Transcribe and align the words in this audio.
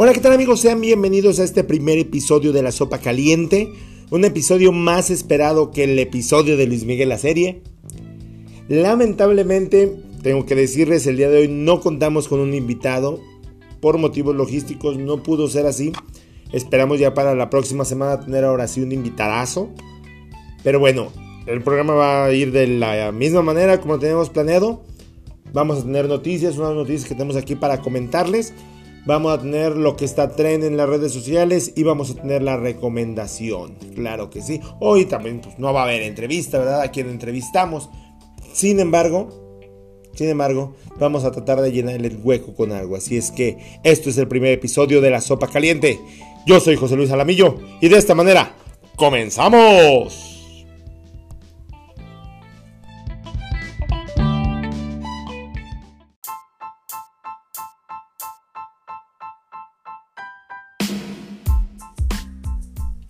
Hola, 0.00 0.12
¿qué 0.12 0.20
tal 0.20 0.32
amigos? 0.32 0.60
Sean 0.60 0.80
bienvenidos 0.80 1.40
a 1.40 1.42
este 1.42 1.64
primer 1.64 1.98
episodio 1.98 2.52
de 2.52 2.62
La 2.62 2.70
Sopa 2.70 2.98
Caliente. 2.98 3.72
Un 4.12 4.24
episodio 4.24 4.70
más 4.70 5.10
esperado 5.10 5.72
que 5.72 5.82
el 5.82 5.98
episodio 5.98 6.56
de 6.56 6.68
Luis 6.68 6.84
Miguel 6.84 7.08
la 7.08 7.18
serie. 7.18 7.62
Lamentablemente, 8.68 9.92
tengo 10.22 10.46
que 10.46 10.54
decirles, 10.54 11.08
el 11.08 11.16
día 11.16 11.28
de 11.28 11.38
hoy 11.38 11.48
no 11.48 11.80
contamos 11.80 12.28
con 12.28 12.38
un 12.38 12.54
invitado. 12.54 13.18
Por 13.80 13.98
motivos 13.98 14.36
logísticos 14.36 14.96
no 14.98 15.24
pudo 15.24 15.48
ser 15.48 15.66
así. 15.66 15.90
Esperamos 16.52 17.00
ya 17.00 17.12
para 17.12 17.34
la 17.34 17.50
próxima 17.50 17.84
semana 17.84 18.20
tener 18.20 18.44
ahora 18.44 18.68
sí 18.68 18.80
un 18.80 18.92
invitadazo. 18.92 19.68
Pero 20.62 20.78
bueno, 20.78 21.08
el 21.46 21.60
programa 21.60 21.94
va 21.94 22.26
a 22.26 22.32
ir 22.32 22.52
de 22.52 22.68
la 22.68 23.10
misma 23.10 23.42
manera 23.42 23.80
como 23.80 23.98
tenemos 23.98 24.30
planeado. 24.30 24.80
Vamos 25.52 25.78
a 25.78 25.82
tener 25.82 26.06
noticias, 26.06 26.56
unas 26.56 26.76
noticias 26.76 27.08
que 27.08 27.16
tenemos 27.16 27.34
aquí 27.34 27.56
para 27.56 27.80
comentarles. 27.80 28.54
Vamos 29.06 29.32
a 29.32 29.40
tener 29.40 29.76
lo 29.76 29.96
que 29.96 30.04
está 30.04 30.34
tren 30.34 30.62
en 30.62 30.76
las 30.76 30.88
redes 30.88 31.12
sociales 31.12 31.72
y 31.76 31.82
vamos 31.82 32.10
a 32.10 32.14
tener 32.14 32.42
la 32.42 32.56
recomendación. 32.56 33.76
Claro 33.94 34.30
que 34.30 34.42
sí. 34.42 34.60
Hoy 34.80 35.06
también 35.06 35.40
pues, 35.40 35.58
no 35.58 35.72
va 35.72 35.80
a 35.80 35.84
haber 35.84 36.02
entrevista, 36.02 36.58
¿verdad? 36.58 36.82
A 36.82 36.90
quien 36.90 37.08
entrevistamos. 37.08 37.88
Sin 38.52 38.80
embargo, 38.80 39.48
sin 40.14 40.28
embargo, 40.28 40.74
vamos 40.98 41.24
a 41.24 41.30
tratar 41.30 41.60
de 41.60 41.70
llenar 41.70 41.94
el 41.94 42.18
hueco 42.22 42.54
con 42.54 42.72
algo. 42.72 42.96
Así 42.96 43.16
es 43.16 43.30
que 43.30 43.56
esto 43.84 44.10
es 44.10 44.18
el 44.18 44.26
primer 44.26 44.52
episodio 44.52 45.00
de 45.00 45.10
La 45.10 45.20
Sopa 45.20 45.46
Caliente. 45.46 46.00
Yo 46.44 46.58
soy 46.60 46.76
José 46.76 46.96
Luis 46.96 47.10
Alamillo 47.10 47.56
y 47.80 47.88
de 47.88 47.98
esta 47.98 48.14
manera, 48.14 48.56
¡comenzamos! 48.96 50.37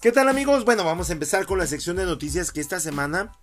¿Qué 0.09 0.13
tal 0.13 0.31
amigos? 0.31 0.65
Bueno, 0.65 0.85
vamos 0.85 1.11
a 1.11 1.13
empezar 1.13 1.45
con 1.45 1.59
la 1.59 1.67
sección 1.67 1.97
de 1.97 2.07
noticias 2.07 2.51
que 2.51 2.63
esta 2.63 2.81
semana 2.81 3.37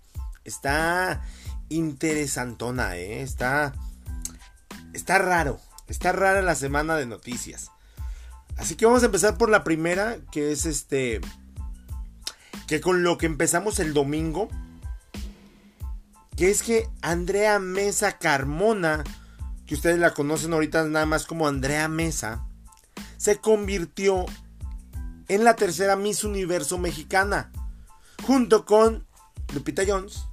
está 0.45 1.21
interesantona, 1.69 2.97
¿eh? 2.97 3.21
Está, 3.21 3.71
está 4.91 5.19
raro, 5.19 5.59
está 5.87 6.11
rara 6.11 6.41
la 6.41 6.55
semana 6.55 6.95
de 6.97 7.05
noticias. 7.05 7.69
Así 8.57 8.73
que 8.73 8.87
vamos 8.87 9.03
a 9.03 9.05
empezar 9.05 9.37
por 9.37 9.51
la 9.51 9.63
primera, 9.63 10.17
que 10.31 10.51
es 10.51 10.65
este, 10.65 11.21
que 12.65 12.81
con 12.81 13.03
lo 13.03 13.19
que 13.19 13.27
empezamos 13.27 13.77
el 13.77 13.93
domingo, 13.93 14.49
que 16.35 16.49
es 16.49 16.63
que 16.63 16.89
Andrea 17.03 17.59
Mesa 17.59 18.17
Carmona, 18.17 19.03
que 19.67 19.75
ustedes 19.75 19.99
la 19.99 20.15
conocen 20.15 20.51
ahorita 20.51 20.83
nada 20.85 21.05
más 21.05 21.27
como 21.27 21.47
Andrea 21.47 21.87
Mesa, 21.89 22.43
se 23.17 23.37
convirtió 23.37 24.25
en 25.27 25.43
la 25.43 25.55
tercera 25.55 25.95
Miss 25.95 26.23
Universo 26.23 26.77
mexicana, 26.77 27.51
junto 28.23 28.65
con 28.65 29.05
Lupita 29.53 29.83
Jones 29.87 30.25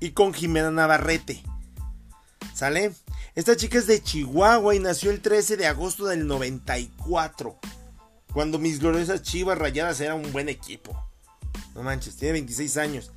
y 0.00 0.10
con 0.10 0.32
Jimena 0.32 0.70
Navarrete. 0.70 1.42
¿Sale? 2.54 2.92
Esta 3.34 3.56
chica 3.56 3.78
es 3.78 3.86
de 3.86 4.02
Chihuahua 4.02 4.74
y 4.74 4.78
nació 4.78 5.10
el 5.10 5.20
13 5.20 5.58
de 5.58 5.66
agosto 5.66 6.06
del 6.06 6.26
94, 6.26 7.58
cuando 8.32 8.58
mis 8.58 8.80
gloriosas 8.80 9.22
chivas 9.22 9.58
rayadas 9.58 10.00
eran 10.00 10.24
un 10.24 10.32
buen 10.32 10.48
equipo. 10.48 10.98
No 11.74 11.82
manches, 11.82 12.16
tiene 12.16 12.32
26 12.32 12.76
años. 12.78 13.12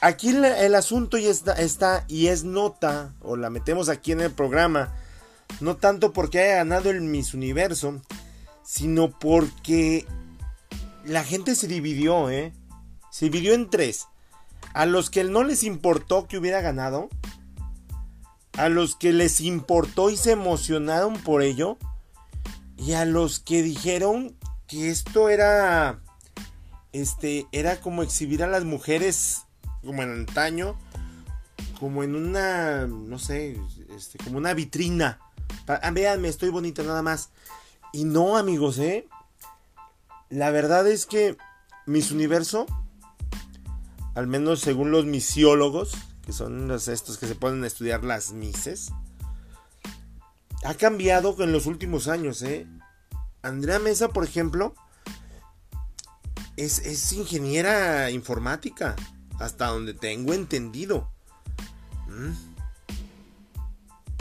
Aquí 0.00 0.28
el, 0.28 0.74
asunto 0.74 1.18
ya 1.18 1.30
está, 1.30 2.04
y 2.06 2.28
es 2.28 2.44
nota, 2.44 3.14
o 3.20 3.36
la 3.36 3.50
metemos 3.50 3.88
aquí 3.88 4.12
en 4.12 4.20
el 4.20 4.30
programa, 4.30 4.94
no 5.60 5.76
tanto 5.76 6.12
porque 6.12 6.40
haya 6.40 6.56
ganado 6.56 6.90
el 6.90 7.00
Miss 7.00 7.34
Universo, 7.34 8.00
sino 8.68 9.18
porque 9.18 10.06
la 11.06 11.24
gente 11.24 11.54
se 11.54 11.66
dividió, 11.68 12.28
¿eh? 12.28 12.52
Se 13.10 13.24
dividió 13.24 13.54
en 13.54 13.70
tres. 13.70 14.08
A 14.74 14.84
los 14.84 15.08
que 15.08 15.24
no 15.24 15.42
les 15.42 15.62
importó 15.62 16.28
que 16.28 16.36
hubiera 16.36 16.60
ganado, 16.60 17.08
a 18.58 18.68
los 18.68 18.94
que 18.94 19.14
les 19.14 19.40
importó 19.40 20.10
y 20.10 20.18
se 20.18 20.32
emocionaron 20.32 21.14
por 21.14 21.42
ello, 21.42 21.78
y 22.76 22.92
a 22.92 23.06
los 23.06 23.40
que 23.40 23.62
dijeron 23.62 24.36
que 24.66 24.90
esto 24.90 25.30
era 25.30 26.02
este 26.92 27.46
era 27.52 27.80
como 27.80 28.02
exhibir 28.02 28.42
a 28.42 28.46
las 28.48 28.64
mujeres 28.64 29.44
como 29.82 30.02
en 30.02 30.10
antaño 30.10 30.78
como 31.80 32.02
en 32.02 32.14
una 32.14 32.86
no 32.86 33.18
sé 33.18 33.58
este, 33.96 34.18
como 34.18 34.38
una 34.38 34.54
vitrina 34.54 35.20
ah, 35.66 35.90
véanme 35.90 36.28
estoy 36.28 36.50
bonita 36.50 36.82
nada 36.82 37.02
más 37.02 37.30
y 37.92 38.04
no, 38.04 38.36
amigos, 38.36 38.78
¿eh? 38.78 39.08
La 40.30 40.50
verdad 40.50 40.86
es 40.86 41.06
que 41.06 41.36
Miss 41.86 42.10
Universo, 42.10 42.66
al 44.14 44.26
menos 44.26 44.60
según 44.60 44.90
los 44.90 45.06
misiólogos, 45.06 45.92
que 46.24 46.32
son 46.32 46.68
los 46.68 46.88
estos 46.88 47.16
que 47.16 47.26
se 47.26 47.34
a 47.40 47.66
estudiar 47.66 48.04
las 48.04 48.32
mises, 48.32 48.92
ha 50.64 50.74
cambiado 50.74 51.34
en 51.42 51.52
los 51.52 51.66
últimos 51.66 52.08
años, 52.08 52.42
¿eh? 52.42 52.66
Andrea 53.42 53.78
Mesa, 53.78 54.08
por 54.08 54.24
ejemplo, 54.24 54.74
es, 56.56 56.80
es 56.80 57.12
ingeniera 57.12 58.10
informática, 58.10 58.96
hasta 59.38 59.68
donde 59.68 59.94
tengo 59.94 60.34
entendido. 60.34 61.10
¿Mm? 62.08 62.32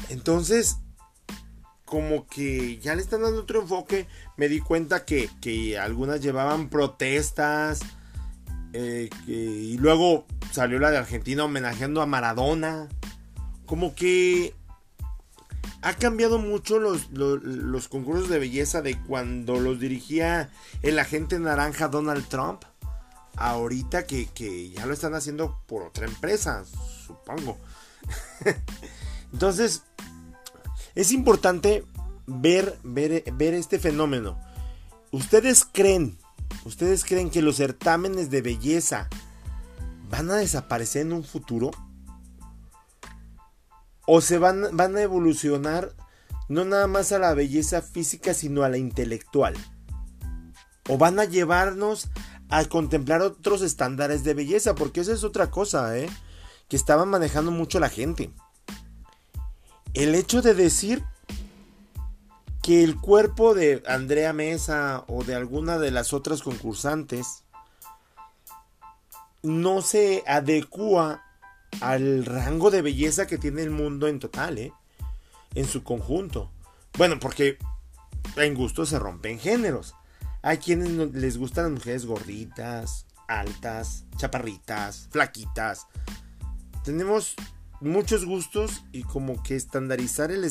Entonces, 0.10 0.78
como 1.88 2.28
que 2.28 2.80
ya 2.80 2.96
le 2.96 3.02
están 3.02 3.22
dando 3.22 3.40
otro 3.40 3.62
enfoque. 3.62 4.08
Me 4.36 4.50
di 4.50 4.60
cuenta 4.60 5.06
que, 5.06 5.80
algunas 5.80 6.22
llevaban 6.22 6.70
protestas. 6.70 7.80
Eh, 8.74 9.10
y 9.26 9.78
luego 9.78 10.28
salió 10.52 10.80
la 10.80 10.92
de 10.92 10.98
Argentina 10.98 11.46
homenajeando 11.46 12.02
a 12.02 12.06
Maradona. 12.06 12.90
Como 13.66 13.96
que 13.96 14.54
ha 15.82 15.94
cambiado 15.94 16.40
mucho 16.40 16.78
los, 16.78 17.10
los, 17.12 17.88
concursos 17.88 18.28
de 18.28 18.40
belleza 18.40 18.82
de 18.82 19.02
cuando 19.04 19.58
los 19.58 19.80
dirigía 19.80 20.50
el 20.82 21.00
agente 21.00 21.40
naranja 21.40 21.88
Donald 21.88 22.28
Trump. 22.28 22.64
Ahorita 23.38 24.06
que, 24.06 24.26
que 24.26 24.72
ya 24.72 24.86
lo 24.86 24.94
están 24.94 25.16
haciendo 25.16 25.62
por 25.68 25.84
otra 25.84 26.06
empresa, 26.06 26.66
supongo. 27.06 27.58
Entonces, 29.32 29.84
es 30.98 31.12
importante 31.12 31.86
ver, 32.26 32.76
ver, 32.84 33.24
ver 33.34 33.54
este 33.54 33.78
fenómeno. 33.78 34.40
¿Ustedes 35.12 35.64
creen, 35.64 36.18
ustedes 36.66 37.06
creen 37.06 37.30
que 37.30 37.44
los 37.44 37.58
certámenes 37.58 38.32
de 38.32 38.42
belleza 38.42 39.08
van 40.10 40.32
a 40.32 40.38
desaparecer 40.38 41.04
en 41.04 41.14
un 41.14 41.24
futuro? 41.24 41.70
¿O 44.08 44.22
se 44.22 44.40
van, 44.40 44.76
van 44.76 44.96
a 44.96 45.04
evolucionar 45.04 45.94
no 46.50 46.66
nada 46.66 46.88
más 46.88 47.12
a 47.12 47.20
la 47.20 47.36
belleza 47.36 47.84
física, 47.84 48.34
sino 48.34 48.64
a 48.64 48.70
la 48.70 48.80
intelectual? 48.80 49.54
¿O 50.90 50.98
van 50.98 51.20
a 51.20 51.26
llevarnos 51.26 52.10
a 52.50 52.66
contemplar 52.66 53.22
otros 53.22 53.62
estándares 53.62 54.24
de 54.24 54.34
belleza? 54.34 54.74
Porque 54.74 55.02
esa 55.02 55.14
es 55.14 55.24
otra 55.24 55.52
cosa, 55.52 55.96
¿eh? 55.96 56.10
Que 56.68 56.76
estaban 56.76 57.08
manejando 57.10 57.52
mucho 57.52 57.80
la 57.80 57.90
gente 57.90 58.34
el 59.94 60.16
hecho 60.16 60.42
de 60.42 60.54
decir 60.54 61.04
que 62.62 62.84
el 62.84 62.98
cuerpo 62.98 63.54
de 63.54 63.82
Andrea 63.88 64.34
Mesa 64.34 65.06
o 65.08 65.24
de 65.24 65.36
alguna 65.36 65.78
de 65.78 65.92
las 65.92 66.14
otras 66.14 66.42
concursantes 66.42 67.44
no 69.42 69.82
se 69.82 70.24
adecua 70.28 71.24
al 71.82 72.26
rango 72.26 72.72
de 72.72 72.82
belleza 72.82 73.28
que 73.28 73.38
tiene 73.38 73.64
el 73.64 73.70
mundo 73.70 74.08
en 74.08 74.20
total, 74.20 74.58
¿eh? 74.58 74.74
en 75.56 75.66
su 75.66 75.84
conjunto. 75.84 76.52
Bueno, 76.98 77.20
porque 77.20 77.58
en 78.36 78.54
gusto 78.54 78.86
se 78.86 79.00
rompen 79.00 79.40
géneros. 79.40 79.96
Hay 80.42 80.58
quienes 80.58 80.90
les 81.14 81.38
gustan 81.38 81.66
las 81.66 81.74
mujeres 81.74 82.06
gorditas, 82.06 83.06
altas, 83.28 84.06
chaparritas, 84.18 85.08
flaquitas. 85.12 85.88
Tenemos 86.84 87.36
muchos 87.80 88.26
gustos 88.26 88.84
y 88.92 89.04
como 89.04 89.42
que 89.44 89.56
estandarizar 89.56 90.32
el 90.32 90.50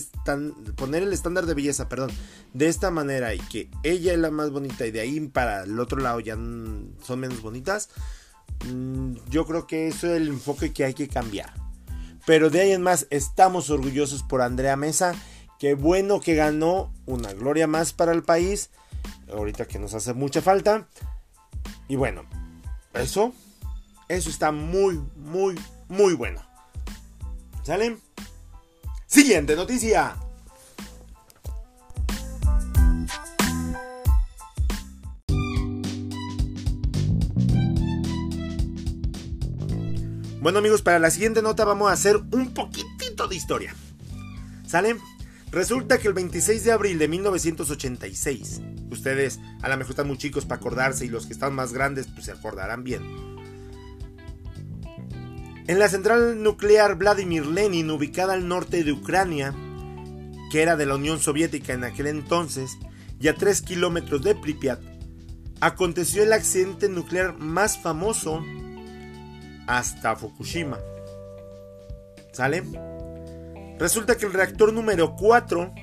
poner 0.76 1.02
el 1.02 1.12
estándar 1.12 1.46
de 1.46 1.54
belleza, 1.54 1.88
perdón, 1.88 2.10
de 2.52 2.68
esta 2.68 2.90
manera 2.90 3.34
y 3.34 3.38
que 3.38 3.70
ella 3.82 4.12
es 4.12 4.18
la 4.18 4.30
más 4.30 4.50
bonita 4.50 4.86
y 4.86 4.90
de 4.90 5.00
ahí 5.00 5.20
para 5.20 5.64
el 5.64 5.78
otro 5.80 6.00
lado 6.00 6.20
ya 6.20 6.34
son 6.34 7.20
menos 7.20 7.42
bonitas, 7.42 7.90
mm, 8.66 9.14
yo 9.28 9.44
creo 9.46 9.66
que 9.66 9.88
eso 9.88 10.06
es 10.06 10.16
el 10.16 10.28
enfoque 10.28 10.72
que 10.72 10.84
hay 10.84 10.94
que 10.94 11.08
cambiar. 11.08 11.52
Pero 12.26 12.50
de 12.50 12.60
ahí 12.60 12.72
en 12.72 12.82
más 12.82 13.06
estamos 13.10 13.70
orgullosos 13.70 14.22
por 14.22 14.42
Andrea 14.42 14.76
Mesa, 14.76 15.14
qué 15.58 15.74
bueno 15.74 16.20
que 16.20 16.34
ganó 16.34 16.92
una 17.06 17.32
gloria 17.32 17.66
más 17.66 17.92
para 17.92 18.12
el 18.12 18.22
país, 18.22 18.70
ahorita 19.32 19.66
que 19.66 19.78
nos 19.78 19.94
hace 19.94 20.12
mucha 20.12 20.42
falta. 20.42 20.88
Y 21.88 21.94
bueno, 21.94 22.24
eso 22.94 23.32
eso 24.08 24.30
está 24.30 24.52
muy 24.52 25.00
muy 25.16 25.56
muy 25.88 26.14
bueno. 26.14 26.45
¿Sale? 27.66 27.98
Siguiente 29.08 29.56
noticia. 29.56 30.14
Bueno 40.40 40.60
amigos, 40.60 40.82
para 40.82 41.00
la 41.00 41.10
siguiente 41.10 41.42
nota 41.42 41.64
vamos 41.64 41.90
a 41.90 41.94
hacer 41.94 42.18
un 42.30 42.54
poquitito 42.54 43.26
de 43.26 43.34
historia. 43.34 43.74
¿Sale? 44.64 44.96
Resulta 45.50 45.98
que 45.98 46.06
el 46.06 46.14
26 46.14 46.62
de 46.62 46.70
abril 46.70 47.00
de 47.00 47.08
1986, 47.08 48.60
ustedes 48.92 49.40
a 49.60 49.68
lo 49.68 49.76
mejor 49.76 49.90
están 49.90 50.06
muy 50.06 50.18
chicos 50.18 50.46
para 50.46 50.60
acordarse 50.60 51.04
y 51.04 51.08
los 51.08 51.26
que 51.26 51.32
están 51.32 51.52
más 51.52 51.72
grandes 51.72 52.06
pues 52.06 52.26
se 52.26 52.30
acordarán 52.30 52.84
bien. 52.84 53.35
En 55.68 55.80
la 55.80 55.88
central 55.88 56.44
nuclear 56.44 56.94
Vladimir 56.94 57.44
Lenin, 57.44 57.90
ubicada 57.90 58.34
al 58.34 58.46
norte 58.46 58.84
de 58.84 58.92
Ucrania, 58.92 59.52
que 60.52 60.62
era 60.62 60.76
de 60.76 60.86
la 60.86 60.94
Unión 60.94 61.18
Soviética 61.18 61.72
en 61.72 61.82
aquel 61.82 62.06
entonces, 62.06 62.78
y 63.18 63.26
a 63.26 63.34
3 63.34 63.62
kilómetros 63.62 64.22
de 64.22 64.36
Pripyat, 64.36 64.80
aconteció 65.60 66.22
el 66.22 66.32
accidente 66.32 66.88
nuclear 66.88 67.36
más 67.36 67.78
famoso 67.78 68.44
hasta 69.66 70.14
Fukushima. 70.14 70.78
¿Sale? 72.32 72.62
Resulta 73.76 74.16
que 74.16 74.26
el 74.26 74.34
reactor 74.34 74.72
número 74.72 75.16
4 75.16 75.74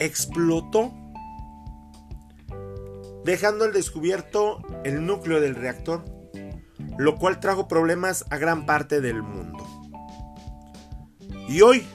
explotó, 0.00 0.92
dejando 3.24 3.64
al 3.64 3.72
descubierto 3.72 4.58
el 4.82 5.06
núcleo 5.06 5.40
del 5.40 5.54
reactor, 5.54 6.04
lo 6.98 7.16
cual 7.16 7.40
trajo 7.40 7.68
problemas 7.68 8.24
a 8.30 8.38
gran 8.38 8.66
parte 8.66 9.00
del 9.00 9.22
mundo. 9.22 9.66
Y 11.48 11.60
hoy, 11.62 11.86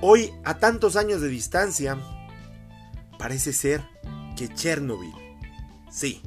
hoy 0.00 0.32
a 0.44 0.58
tantos 0.58 0.96
años 0.96 1.20
de 1.20 1.28
distancia, 1.28 1.98
parece 3.18 3.52
ser 3.52 3.82
que 4.36 4.48
Chernobyl, 4.48 5.12
sí, 5.90 6.22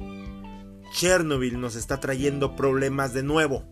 Chernobyl 0.92 1.60
nos 1.60 1.76
está 1.76 2.00
trayendo 2.00 2.56
problemas 2.56 3.12
de 3.12 3.22
nuevo. 3.22 3.64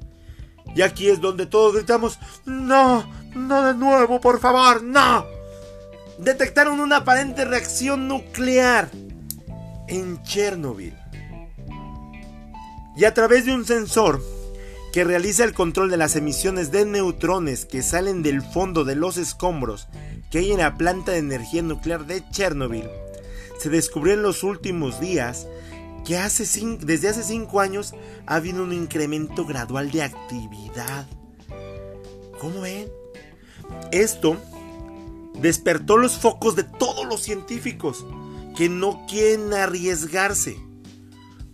Y 0.75 0.82
aquí 0.82 1.08
es 1.08 1.20
donde 1.20 1.46
todos 1.46 1.75
gritamos, 1.75 2.19
no, 2.44 3.08
no 3.34 3.64
de 3.64 3.75
nuevo, 3.75 4.20
por 4.20 4.38
favor, 4.40 4.82
no. 4.82 5.26
Detectaron 6.19 6.81
una 6.81 6.96
aparente 6.96 7.44
reacción 7.44 8.08
nuclear 8.08 8.90
en 9.88 10.22
Chernobyl. 10.22 10.97
Y 12.98 13.04
a 13.04 13.14
través 13.14 13.44
de 13.44 13.54
un 13.54 13.64
sensor 13.64 14.20
que 14.92 15.04
realiza 15.04 15.44
el 15.44 15.54
control 15.54 15.88
de 15.88 15.96
las 15.96 16.16
emisiones 16.16 16.72
de 16.72 16.84
neutrones 16.84 17.64
que 17.64 17.82
salen 17.82 18.22
del 18.24 18.42
fondo 18.42 18.84
de 18.84 18.96
los 18.96 19.18
escombros 19.18 19.86
que 20.30 20.38
hay 20.38 20.52
en 20.52 20.58
la 20.58 20.76
planta 20.76 21.12
de 21.12 21.18
energía 21.18 21.62
nuclear 21.62 22.06
de 22.06 22.28
Chernobyl, 22.30 22.88
se 23.58 23.70
descubrió 23.70 24.14
en 24.14 24.22
los 24.22 24.42
últimos 24.42 25.00
días 25.00 25.46
que 26.04 26.16
desde 26.80 27.08
hace 27.08 27.22
5 27.22 27.60
años 27.60 27.94
ha 28.26 28.36
habido 28.36 28.62
un 28.62 28.72
incremento 28.72 29.44
gradual 29.44 29.90
de 29.90 30.02
actividad. 30.02 31.06
¿Cómo 32.40 32.62
ven? 32.62 32.88
Esto 33.92 34.36
despertó 35.34 35.98
los 35.98 36.16
focos 36.16 36.56
de 36.56 36.64
todos 36.64 37.06
los 37.06 37.20
científicos 37.20 38.04
que 38.56 38.68
no 38.68 39.06
quieren 39.08 39.52
arriesgarse, 39.52 40.56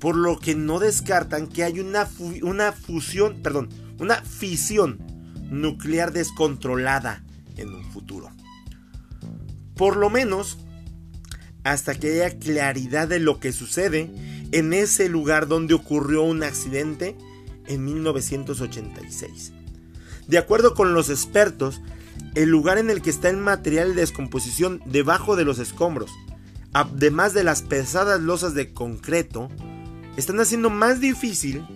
por 0.05 0.17
lo 0.17 0.39
que 0.39 0.55
no 0.55 0.81
descartan 0.81 1.47
que 1.47 1.65
hay 1.65 1.81
una, 1.81 2.07
una 2.43 2.73
fusión, 2.73 3.41
perdón, 3.43 3.71
una 3.99 4.17
fisión 4.17 4.99
nuclear 5.49 6.13
descontrolada 6.13 7.25
en 7.57 7.73
un 7.73 7.91
futuro. 7.91 8.31
Por 9.75 9.97
lo 9.97 10.11
menos 10.11 10.59
hasta 11.63 11.95
que 11.95 12.21
haya 12.21 12.39
claridad 12.39 13.09
de 13.09 13.19
lo 13.19 13.41
que 13.41 13.51
sucede 13.53 14.11
en 14.53 14.75
ese 14.75 15.09
lugar 15.09 15.49
donde 15.49 15.73
ocurrió 15.73 16.23
un 16.23 16.43
accidente 16.43 17.17
en 17.67 17.87
1986. 17.87 19.55
De 20.29 20.37
acuerdo 20.37 20.75
con 20.75 20.93
los 20.93 21.09
expertos, 21.09 21.81
el 22.35 22.51
lugar 22.51 22.77
en 22.77 22.91
el 22.91 23.01
que 23.01 23.09
está 23.09 23.31
el 23.31 23.39
material 23.39 23.95
de 23.95 24.03
descomposición 24.03 24.83
debajo 24.85 25.35
de 25.35 25.47
los 25.47 25.59
escombros, 25.59 26.11
además 26.75 27.33
de 27.33 27.43
las 27.43 27.63
pesadas 27.63 28.21
losas 28.21 28.53
de 28.53 28.75
concreto, 28.75 29.49
están 30.17 30.41
haciendo 30.41 30.71
más 30.71 31.01
difícil 31.01 31.67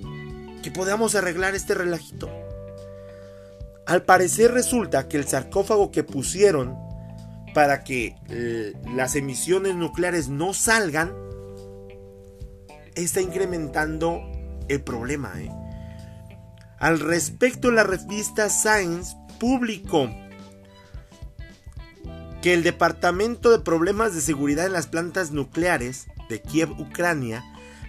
que 0.62 0.70
podamos 0.70 1.14
arreglar 1.14 1.54
este 1.54 1.74
relajito. 1.74 2.28
Al 3.86 4.02
parecer 4.02 4.52
resulta 4.52 5.08
que 5.08 5.16
el 5.16 5.26
sarcófago 5.26 5.90
que 5.90 6.04
pusieron 6.04 6.76
para 7.54 7.84
que 7.84 8.16
eh, 8.28 8.74
las 8.94 9.16
emisiones 9.16 9.74
nucleares 9.74 10.28
no 10.28 10.52
salgan 10.52 11.14
está 12.94 13.20
incrementando 13.20 14.20
el 14.68 14.82
problema. 14.82 15.32
¿eh? 15.40 15.50
Al 16.78 17.00
respecto, 17.00 17.70
la 17.70 17.82
revista 17.82 18.50
Science 18.50 19.16
publicó 19.40 20.10
que 22.42 22.54
el 22.54 22.62
Departamento 22.62 23.50
de 23.50 23.60
Problemas 23.60 24.14
de 24.14 24.20
Seguridad 24.20 24.66
en 24.66 24.72
las 24.72 24.86
Plantas 24.86 25.32
Nucleares 25.32 26.06
de 26.28 26.40
Kiev, 26.40 26.70
Ucrania, 26.78 27.42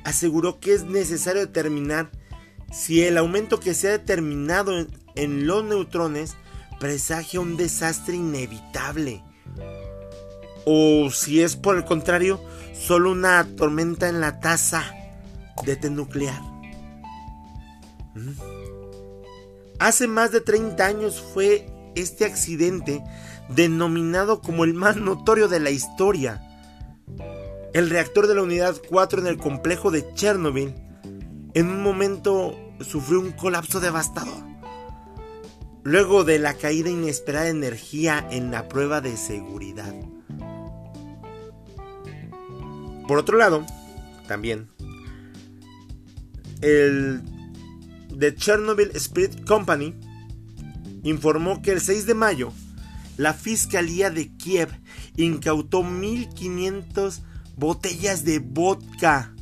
aseguró 0.04 0.60
que 0.60 0.74
es 0.74 0.86
necesario 0.86 1.42
determinar 1.42 2.12
si 2.72 3.01
el 3.04 3.18
aumento 3.18 3.60
que 3.60 3.74
se 3.74 3.88
ha 3.88 3.92
determinado 3.92 4.86
en, 5.16 5.48
los 5.48 5.63
neutrones 5.63 6.36
presagia 6.80 7.40
un 7.40 7.57
desastre 7.57 8.16
inevitable. 8.16 9.24
O 10.66 11.10
si 11.12 11.42
es 11.42 11.56
por 11.56 11.78
el 11.78 11.86
contrario, 11.86 12.40
solo 12.74 13.12
una 13.12 13.44
tormenta 13.56 14.07
en 14.07 14.22
la 14.22 14.40
taza 14.40 14.84
de 15.66 15.75
té 15.75 15.90
nuclear. 15.90 16.42
Hace 19.80 20.07
más 20.07 20.31
de 20.31 20.42
30 20.42 20.86
años 20.86 21.22
fue 21.34 21.68
este 21.96 22.25
accidente 22.25 23.01
denominado 23.50 24.42
como 24.42 24.63
el 24.63 24.74
más 24.74 24.98
notorio 24.98 25.48
de 25.48 25.60
la 25.60 25.72
historia. 25.72 26.49
El 27.74 27.89
reactor 27.89 28.27
de 28.27 28.36
la 28.36 28.42
unidad 28.42 28.75
4 28.89 29.21
en 29.21 29.27
el 29.27 29.38
complejo 29.38 29.92
de 29.92 30.12
Chernobyl 30.16 30.74
en 31.54 31.68
un 31.68 31.83
momento 31.83 32.56
sufrió 32.81 33.19
un 33.19 33.31
colapso 33.31 33.80
devastador. 33.80 34.44
Luego 35.83 36.24
de 36.24 36.39
la 36.39 36.56
caída 36.56 36.89
inesperada 36.89 37.46
de 37.46 37.51
energía 37.51 38.27
en 38.32 38.51
la 38.51 38.67
prueba 38.67 39.01
de 39.01 39.17
seguridad. 39.17 39.93
Por 43.08 43.17
otro 43.17 43.38
lado, 43.38 43.65
también 44.27 44.70
el 46.62 47.22
The 48.17 48.36
Chernobyl 48.36 48.91
Spirit 48.96 49.46
Company 49.46 49.96
informó 51.03 51.62
que 51.62 51.72
el 51.72 51.82
6 51.82 52.05
de 52.05 52.13
mayo 52.13 52.51
la 53.17 53.34
Fiscalía 53.34 54.10
de 54.10 54.36
Kiev 54.38 54.70
incautó 55.17 55.82
1.500 55.84 57.22
botellas 57.60 58.24
de 58.24 58.39
vodka 58.39 59.36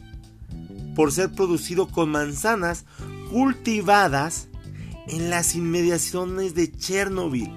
por 0.96 1.12
ser 1.12 1.32
producido 1.32 1.88
con 1.88 2.10
manzanas 2.10 2.86
cultivadas 3.32 4.48
en 5.08 5.30
las 5.30 5.56
inmediaciones 5.56 6.56
de 6.56 6.72
Chernobyl, 6.72 7.52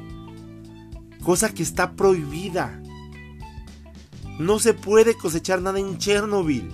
cosa 1.25 1.53
que 1.53 1.63
está 1.63 1.93
prohibida. 1.93 2.83
No 4.39 4.59
se 4.59 4.75
puede 4.75 5.15
cosechar 5.15 5.63
nada 5.63 5.81
en 5.81 5.99
Chernobyl 5.99 6.69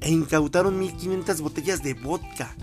e 0.00 0.10
incautaron 0.10 0.80
1.500 0.80 1.40
botellas 1.40 1.82
de 1.82 1.94
vodka. 1.94 2.54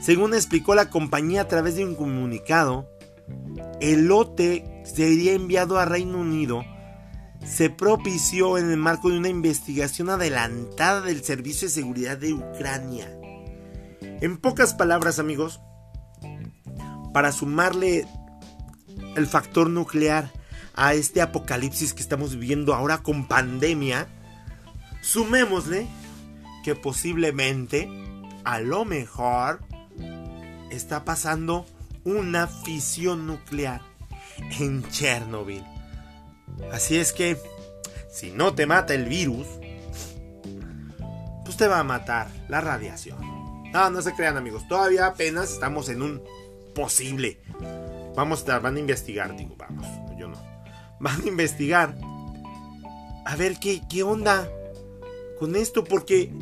Según 0.00 0.34
explicó 0.34 0.74
la 0.74 0.90
compañía 0.90 1.42
a 1.42 1.48
través 1.48 1.76
de 1.76 1.84
un 1.84 1.94
comunicado, 1.94 2.88
el 3.80 4.06
lote 4.06 4.82
sería 4.84 5.32
enviado 5.32 5.78
a 5.78 5.84
Reino 5.84 6.18
Unido. 6.18 6.64
Se 7.44 7.70
propició 7.70 8.56
en 8.58 8.70
el 8.70 8.76
marco 8.76 9.10
de 9.10 9.18
una 9.18 9.28
investigación 9.28 10.10
adelantada 10.10 11.02
del 11.02 11.22
Servicio 11.22 11.68
de 11.68 11.74
Seguridad 11.74 12.16
de 12.16 12.32
Ucrania. 12.32 13.08
En 14.00 14.38
pocas 14.38 14.74
palabras, 14.74 15.18
amigos, 15.18 15.60
para 17.12 17.32
sumarle 17.32 18.06
el 19.16 19.26
factor 19.26 19.68
nuclear 19.68 20.32
a 20.74 20.94
este 20.94 21.20
apocalipsis 21.20 21.92
que 21.92 22.02
estamos 22.02 22.34
viviendo 22.36 22.74
ahora 22.74 22.98
con 22.98 23.26
pandemia, 23.26 24.06
sumémosle 25.02 25.86
que 26.64 26.74
posiblemente, 26.74 27.90
a 28.44 28.60
lo 28.60 28.84
mejor, 28.84 29.60
está 30.70 31.04
pasando 31.04 31.66
una 32.04 32.46
fisión 32.46 33.26
nuclear 33.26 33.82
en 34.58 34.88
Chernobyl. 34.88 35.71
Así 36.70 36.98
es 36.98 37.12
que, 37.12 37.36
si 38.10 38.30
no 38.30 38.54
te 38.54 38.66
mata 38.66 38.94
el 38.94 39.06
virus, 39.06 39.46
pues 41.44 41.56
te 41.56 41.66
va 41.66 41.80
a 41.80 41.84
matar 41.84 42.28
la 42.48 42.60
radiación. 42.60 43.18
No, 43.72 43.90
no 43.90 44.02
se 44.02 44.14
crean 44.14 44.36
amigos, 44.36 44.68
todavía 44.68 45.06
apenas 45.06 45.52
estamos 45.52 45.88
en 45.88 46.02
un 46.02 46.22
posible. 46.74 47.40
Vamos 48.14 48.46
a, 48.48 48.58
van 48.58 48.76
a 48.76 48.80
investigar, 48.80 49.34
digo, 49.36 49.56
vamos, 49.56 49.86
yo 50.18 50.28
no. 50.28 50.38
Van 51.00 51.20
a 51.22 51.26
investigar. 51.26 51.96
A 53.24 53.36
ver 53.36 53.58
qué, 53.58 53.82
qué 53.88 54.02
onda 54.02 54.48
con 55.38 55.56
esto 55.56 55.84
porque 55.84 56.32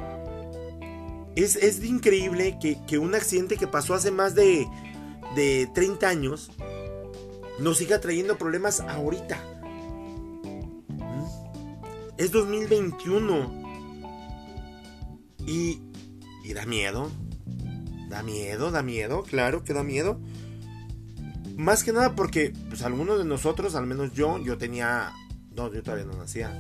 es, 1.37 1.57
es 1.57 1.83
increíble 1.85 2.59
que, 2.61 2.99
un 2.99 3.15
accidente 3.15 3.57
que 3.57 3.67
pasó 3.67 3.95
hace 3.95 4.11
más 4.11 4.35
de, 4.35 4.67
de 5.35 5.71
30 5.75 6.09
años 6.09 6.51
nos 7.59 7.79
siga 7.79 8.01
trayendo 8.01 8.37
problemas 8.37 8.81
ahorita. 8.81 9.39
¿Mm? 12.21 12.25
Es 12.25 12.33
2021. 12.33 13.63
Y, 15.47 15.81
y 16.45 16.53
da 16.53 16.67
miedo. 16.67 17.11
Da 18.09 18.23
miedo, 18.23 18.71
da 18.71 18.83
miedo, 18.83 19.23
claro 19.23 19.65
que 19.65 19.73
da 19.73 19.83
miedo. 19.83 20.21
Más 21.57 21.85
que 21.85 21.93
nada 21.93 22.15
porque, 22.15 22.53
pues 22.69 22.83
algunos 22.83 23.19
de 23.19 23.25
nosotros, 23.25 23.75
al 23.75 23.87
menos 23.87 24.13
yo, 24.13 24.39
yo 24.39 24.59
tenía... 24.59 25.13
No, 25.55 25.73
yo 25.73 25.83
todavía 25.83 26.07
no 26.07 26.17
nacía. 26.17 26.51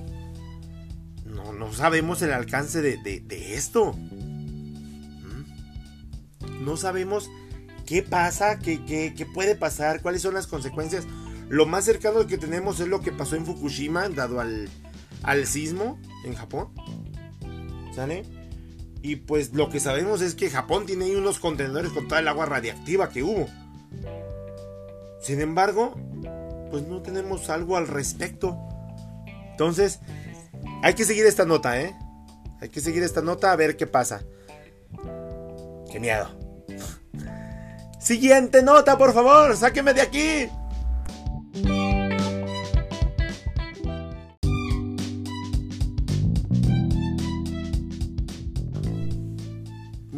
No, 1.24 1.52
no 1.52 1.72
sabemos 1.72 2.22
el 2.22 2.32
alcance 2.32 2.82
de, 2.82 2.98
de 2.98 3.54
esto. 3.54 3.96
No 6.60 6.76
sabemos 6.76 7.30
qué 7.86 8.02
pasa, 8.02 8.58
qué, 8.58 9.26
puede 9.34 9.56
pasar, 9.56 10.02
cuáles 10.02 10.22
son 10.22 10.34
las 10.34 10.46
consecuencias. 10.46 11.06
Lo 11.48 11.66
más 11.66 11.84
cercano 11.84 12.26
que 12.26 12.38
tenemos 12.38 12.78
es 12.78 12.86
lo 12.86 13.00
que 13.00 13.10
pasó 13.10 13.34
en 13.34 13.46
Fukushima, 13.46 14.08
dado 14.10 14.40
al, 14.40 14.68
al 15.22 15.46
sismo 15.46 15.98
en 16.24 16.34
Japón. 16.34 16.68
¿Sale? 17.94 18.24
Y 19.02 19.16
pues 19.16 19.54
lo 19.54 19.70
que 19.70 19.80
sabemos 19.80 20.20
es 20.20 20.34
que 20.34 20.50
Japón 20.50 20.86
tiene 20.86 21.06
ahí 21.06 21.14
unos 21.14 21.38
contenedores 21.38 21.92
con 21.92 22.06
toda 22.06 22.20
el 22.20 22.28
agua 22.28 22.46
radiactiva 22.46 23.08
que 23.08 23.22
hubo. 23.22 23.48
Sin 25.20 25.40
embargo, 25.40 25.94
pues 26.70 26.86
no 26.86 27.02
tenemos 27.02 27.48
algo 27.50 27.76
al 27.76 27.88
respecto. 27.88 28.58
Entonces, 29.50 30.00
hay 30.82 30.94
que 30.94 31.04
seguir 31.04 31.26
esta 31.26 31.44
nota, 31.44 31.80
¿eh? 31.80 31.94
Hay 32.60 32.68
que 32.68 32.80
seguir 32.80 33.02
esta 33.02 33.22
nota 33.22 33.52
a 33.52 33.56
ver 33.56 33.76
qué 33.76 33.86
pasa. 33.86 34.22
Qué 35.90 35.98
miedo. 35.98 36.28
Siguiente 38.00 38.62
nota, 38.62 38.96
por 38.96 39.12
favor, 39.12 39.56
sáqueme 39.56 39.94
de 39.94 40.00
aquí. 40.02 40.48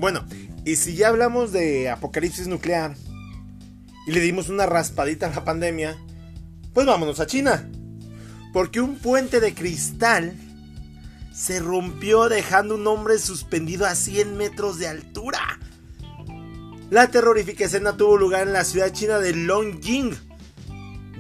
Bueno, 0.02 0.24
y 0.64 0.74
si 0.74 0.96
ya 0.96 1.10
hablamos 1.10 1.52
de 1.52 1.88
apocalipsis 1.88 2.48
nuclear 2.48 2.96
y 4.04 4.10
le 4.10 4.18
dimos 4.18 4.48
una 4.48 4.66
raspadita 4.66 5.28
a 5.28 5.30
la 5.32 5.44
pandemia, 5.44 5.96
pues 6.74 6.88
vámonos 6.88 7.20
a 7.20 7.28
China. 7.28 7.70
Porque 8.52 8.80
un 8.80 8.98
puente 8.98 9.38
de 9.38 9.54
cristal 9.54 10.34
se 11.32 11.60
rompió 11.60 12.28
dejando 12.28 12.74
un 12.74 12.84
hombre 12.88 13.16
suspendido 13.20 13.86
a 13.86 13.94
100 13.94 14.36
metros 14.36 14.80
de 14.80 14.88
altura. 14.88 15.60
La 16.90 17.06
terrorífica 17.06 17.66
escena 17.66 17.96
tuvo 17.96 18.16
lugar 18.16 18.48
en 18.48 18.54
la 18.54 18.64
ciudad 18.64 18.92
china 18.92 19.20
de 19.20 19.36
Longjing 19.36 20.16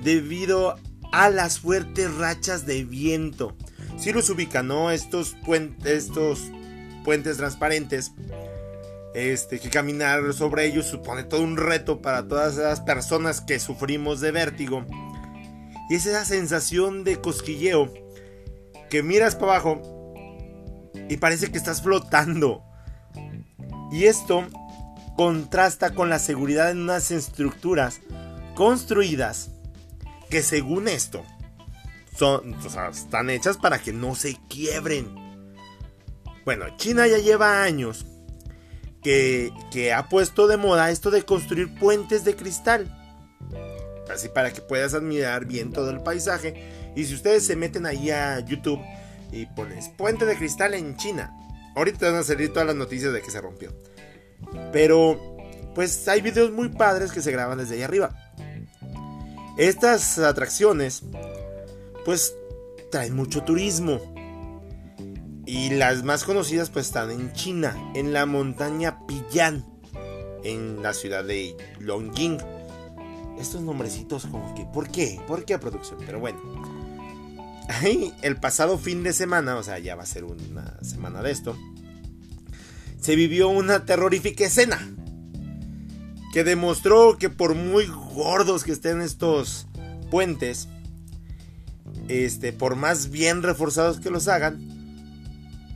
debido 0.02 0.74
a 1.12 1.30
las 1.30 1.60
fuertes 1.60 2.12
rachas 2.16 2.66
de 2.66 2.82
viento. 2.82 3.56
Si 3.96 4.12
los 4.12 4.28
ubican, 4.28 4.66
¿no? 4.66 4.90
Estos, 4.90 5.36
estos 5.84 6.50
puentes 7.04 7.36
transparentes. 7.36 8.10
Este, 9.14 9.60
que 9.60 9.68
caminar 9.68 10.32
sobre 10.32 10.64
ellos 10.66 10.86
supone 10.86 11.24
todo 11.24 11.42
un 11.42 11.58
reto 11.58 12.00
para 12.00 12.26
todas 12.26 12.54
esas 12.54 12.80
personas 12.80 13.42
que 13.42 13.58
sufrimos 13.58 14.20
de 14.20 14.32
vértigo. 14.32 14.86
Y 15.90 15.96
es 15.96 16.06
esa 16.06 16.24
sensación 16.24 17.04
de 17.04 17.20
cosquilleo 17.20 17.92
que 18.88 19.02
miras 19.02 19.34
para 19.34 19.52
abajo 19.52 19.82
y 21.08 21.18
parece 21.18 21.50
que 21.50 21.58
estás 21.58 21.82
flotando. 21.82 22.64
Y 23.90 24.04
esto 24.04 24.46
contrasta 25.16 25.94
con 25.94 26.08
la 26.08 26.18
seguridad 26.18 26.70
en 26.70 26.80
unas 26.80 27.10
estructuras 27.10 28.00
construidas 28.54 29.50
que 30.30 30.42
según 30.42 30.88
esto 30.88 31.22
son, 32.16 32.56
están 32.90 33.28
hechas 33.28 33.58
para 33.58 33.78
que 33.78 33.92
no 33.92 34.14
se 34.14 34.38
quiebren. 34.48 35.14
Bueno, 36.46 36.74
China 36.78 37.06
ya 37.06 37.18
lleva 37.18 37.62
años 37.62 38.06
que, 39.02 39.92
ha 39.94 40.08
puesto 40.08 40.46
de 40.46 40.56
moda 40.56 40.90
esto 40.90 41.10
de 41.10 41.24
construir 41.24 41.74
puentes 41.78 42.24
de 42.24 42.36
cristal. 42.36 42.98
Así 44.12 44.28
para 44.28 44.52
que 44.52 44.60
puedas 44.60 44.94
admirar 44.94 45.46
bien 45.46 45.72
todo 45.72 45.90
el 45.90 46.00
paisaje. 46.02 46.92
Y 46.94 47.04
si 47.04 47.14
ustedes 47.14 47.46
se 47.46 47.56
meten 47.56 47.86
ahí 47.86 48.10
a 48.10 48.40
YouTube 48.40 48.80
y 49.30 49.46
pones 49.46 49.88
puente 49.88 50.26
de 50.26 50.36
cristal 50.36 50.74
en 50.74 50.96
China, 50.96 51.34
ahorita 51.74 52.10
van 52.10 52.20
a 52.20 52.22
salir 52.22 52.52
todas 52.52 52.66
las 52.66 52.76
noticias 52.76 53.12
de 53.12 53.22
que 53.22 53.30
se 53.30 53.40
rompió. 53.40 53.74
Pero, 54.72 55.36
pues 55.74 56.06
hay 56.08 56.20
videos 56.20 56.52
muy 56.52 56.68
padres 56.68 57.12
que 57.12 57.22
se 57.22 57.32
graban 57.32 57.58
desde 57.58 57.76
ahí 57.76 57.82
arriba. 57.82 58.14
Estas 59.56 60.18
atracciones, 60.18 61.02
pues, 62.04 62.34
traen 62.90 63.14
mucho 63.14 63.42
turismo. 63.42 64.11
Y 65.52 65.70
las 65.70 66.02
más 66.02 66.24
conocidas, 66.24 66.70
pues, 66.70 66.86
están 66.86 67.10
en 67.10 67.32
China, 67.32 67.76
en 67.94 68.12
la 68.12 68.24
montaña 68.24 69.06
Piyan, 69.06 69.64
en 70.44 70.82
la 70.82 70.94
ciudad 70.94 71.24
de 71.24 71.56
Longjing. 71.78 72.38
Estos 73.38 73.60
nombrecitos, 73.60 74.26
como 74.26 74.54
que, 74.54 74.64
¿por 74.64 74.90
qué? 74.90 75.20
¿Por 75.26 75.44
qué 75.44 75.58
producción? 75.58 75.98
Pero 76.06 76.20
bueno. 76.20 76.40
Ahí, 77.68 78.12
el 78.22 78.36
pasado 78.36 78.78
fin 78.78 79.02
de 79.02 79.12
semana, 79.12 79.56
o 79.56 79.62
sea, 79.62 79.78
ya 79.78 79.94
va 79.94 80.04
a 80.04 80.06
ser 80.06 80.24
una 80.24 80.78
semana 80.82 81.22
de 81.22 81.30
esto 81.30 81.56
se 83.02 83.16
vivió 83.16 83.48
una 83.48 83.84
terrorífica 83.84 84.46
escena 84.46 84.78
que 86.32 86.44
demostró 86.44 87.18
que 87.18 87.28
por 87.28 87.54
muy 87.54 87.86
gordos 87.86 88.62
que 88.62 88.70
estén 88.70 89.02
estos 89.02 89.66
puentes, 90.10 90.68
este, 92.08 92.52
por 92.52 92.76
más 92.76 93.10
bien 93.10 93.42
reforzados 93.42 93.98
que 93.98 94.08
los 94.08 94.28
hagan, 94.28 94.71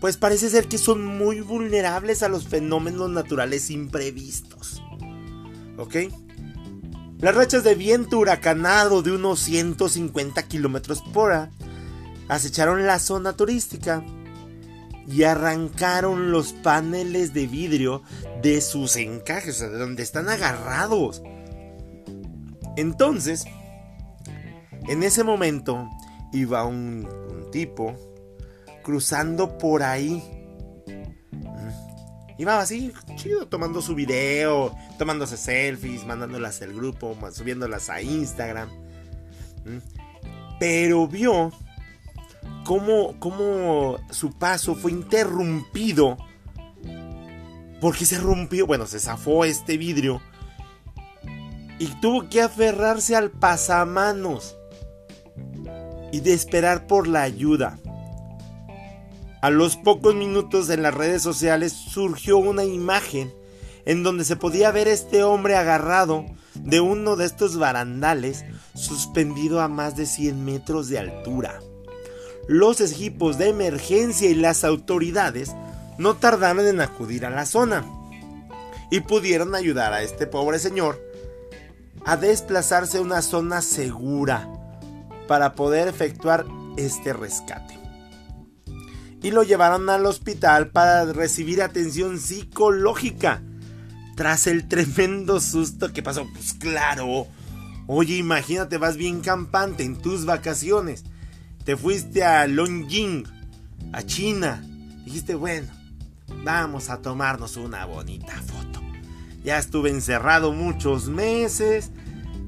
pues 0.01 0.17
parece 0.17 0.51
ser 0.51 0.69
que 0.69 0.79
son 0.79 1.05
muy 1.05 1.41
vulnerables 1.41 2.23
a 2.23 2.29
los 2.29 2.47
fenómenos 2.49 3.11
naturales 3.11 3.71
imprevistos. 3.71 4.83
¿Ok? 5.79 5.97
Las 7.19 7.35
rachas 7.35 7.65
de 7.65 7.75
viento 7.75 8.19
huracanado 8.19 9.03
de 9.03 9.13
unos 9.13 9.41
150 9.41 10.43
kilómetros 10.43 11.01
por 11.01 11.31
hora 11.31 11.51
acecharon 12.29 12.87
la 12.87 12.99
zona 12.99 13.35
turística 13.35 14.05
y 15.09 15.23
arrancaron 15.23 16.33
los 16.33 16.53
paneles 16.53 17.33
de 17.33 17.47
vidrio 17.47 18.03
de 18.43 18.61
sus 18.61 18.97
encajes, 18.97 19.57
o 19.57 19.59
sea, 19.61 19.69
de 19.69 19.79
donde 19.79 20.03
están 20.03 20.29
agarrados. 20.29 21.23
Entonces, 22.77 23.45
en 24.89 25.03
ese 25.03 25.25
momento 25.25 25.89
iba 26.33 26.65
un, 26.65 27.09
tipo 27.53 27.97
cruzando 28.87 29.59
por 29.59 29.83
ahí. 29.83 30.23
Mm. 30.87 32.39
Iba 32.39 32.61
así, 32.61 32.93
chido, 33.17 33.49
tomando 33.49 33.83
su 33.83 33.97
video, 33.97 34.73
tomándose 34.97 35.37
selfies, 35.37 36.07
mandándolas 36.07 36.63
al 36.63 36.73
grupo, 36.73 37.19
subiéndolas 37.33 37.91
a 37.91 38.01
Instagram. 38.01 38.69
Mm. 39.65 39.79
Pero 40.61 41.09
vio 41.09 41.51
cómo, 42.65 43.99
su 44.11 44.39
paso 44.39 44.77
fue 44.77 44.93
interrumpido 44.93 46.17
porque 47.81 48.05
se 48.05 48.19
rompió, 48.19 48.69
bueno, 48.69 48.87
se 48.87 49.01
zafó 49.01 49.45
este 49.45 49.79
vidrio 49.79 50.23
y 51.81 51.89
tuvo 52.01 52.29
que 52.29 52.41
aferrarse 52.41 53.17
al 53.17 53.33
pasamanos 53.33 54.57
y 56.13 56.21
de 56.21 56.35
esperar 56.35 56.87
por 56.87 57.09
la 57.09 57.23
ayuda. 57.23 57.81
A 59.47 59.51
los 59.51 59.77
pocos 59.77 60.17
minutos 60.17 60.71
en 60.71 60.83
las 60.83 60.93
redes 60.93 61.23
sociales 61.23 61.73
surgió 61.73 62.37
una 62.37 62.65
imagen 62.65 63.33
en 63.85 64.03
donde 64.03 64.25
se 64.25 64.35
podía 64.35 64.73
ver 64.73 64.89
este 64.89 65.23
hombre 65.23 65.55
agarrado 65.55 66.27
de 66.55 66.81
uno 66.81 67.15
de 67.15 67.27
estos 67.27 67.57
barandales 67.57 68.45
suspendido 68.75 69.61
a 69.61 69.69
más 69.69 69.95
de 69.95 70.07
100 70.07 70.45
metros 70.45 70.89
de 70.89 70.99
altura 70.99 71.61
los 72.49 72.81
equipos 72.81 73.39
de 73.39 73.51
emergencia 73.51 74.29
y 74.29 74.35
las 74.35 74.65
autoridades 74.65 75.55
no 75.97 76.17
tardaron 76.17 76.67
en 76.67 76.81
acudir 76.81 77.25
a 77.25 77.31
la 77.31 77.47
zona 77.47 77.87
y 78.91 78.99
pudieron 78.99 79.55
ayudar 79.55 79.93
a 79.93 80.03
este 80.03 80.27
pobre 80.27 80.59
señor 80.59 81.01
a 82.05 82.17
desplazarse 82.17 82.99
a 82.99 83.03
una 83.03 83.23
zona 83.23 83.63
segura 83.63 84.49
para 85.29 85.55
poder 85.55 85.87
efectuar 85.87 86.47
este 86.77 87.13
rescate. 87.13 87.86
Y 89.23 89.31
lo 89.31 89.43
llevaron 89.43 89.89
al 89.91 90.07
hospital 90.07 90.69
para 90.69 91.05
recibir 91.07 91.63
atención 91.63 92.19
psicológica. 92.19 93.43
Tras 94.15 94.47
el 94.47 94.69
tremendo 94.69 95.41
susto 95.41 95.93
que 95.93 96.03
pasó, 96.03 96.27
pues 96.33 96.55
claro. 96.55 97.27
Oye, 97.87 98.17
imagínate, 98.17 98.79
vas 98.79 98.97
bien 98.97 99.21
campante 99.21 99.85
en 99.85 99.97
tus 99.97 100.25
vacaciones 100.25 101.05
te 101.67 101.77
fuiste 101.77 102.23
a 102.23 102.47
Longjing, 102.47 103.25
a 103.93 104.05
China. 104.05 104.65
Dijiste, 105.05 105.35
bueno, 105.35 105.67
vamos 106.45 106.91
a 106.91 107.03
tomarnos 107.03 107.57
una 107.57 107.85
bonita 107.85 108.41
foto. 108.41 108.81
Ya 109.43 109.59
estuve 109.59 109.91
encerrado 109.91 110.53
muchos 110.53 111.09
meses, 111.09 111.91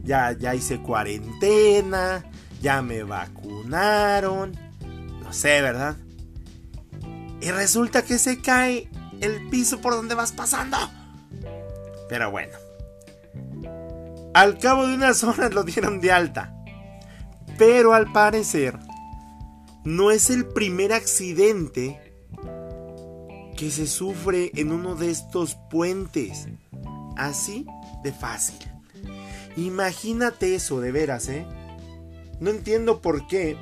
ya, 0.05 0.31
ya 0.39 0.55
hice 0.55 0.81
cuarentena, 0.81 2.25
ya 2.63 2.81
me 2.81 3.03
vacunaron, 3.03 4.53
no 5.21 5.33
sé, 5.33 5.63
¿verdad? 5.63 5.97
Y 7.40 7.50
resulta 7.50 8.02
que 8.02 8.18
se 8.18 8.40
cae 8.40 8.88
el 9.21 9.49
piso 9.49 9.80
por 9.80 9.95
donde 9.95 10.14
vas 10.14 10.33
pasando. 10.33 10.76
Pero 12.09 12.30
bueno. 12.30 12.57
Al 14.35 14.59
cabo 14.59 14.87
de 14.87 14.95
unas 14.95 15.25
horas 15.25 15.52
lo 15.52 15.64
dieron 15.64 16.00
de 16.00 16.12
alta. 16.12 16.54
Pero 17.57 17.95
al 17.95 18.12
parecer, 18.12 18.78
no 19.85 20.11
es 20.11 20.30
el 20.30 20.47
primer 20.47 20.92
accidente 20.92 22.00
que 23.57 23.71
se 23.71 23.87
sufre 23.87 24.52
en 24.54 24.71
uno 24.71 24.95
de 24.95 25.11
estos 25.11 25.57
puentes. 25.71 26.47
Así 27.16 27.66
de 28.04 28.12
fácil. 28.12 28.59
Imagínate 29.57 30.54
eso, 30.54 30.80
de 30.80 30.92
veras, 30.92 31.28
¿eh? 31.28 31.45
No 32.38 32.50
entiendo 32.50 33.00
por 33.00 33.26
qué 33.26 33.57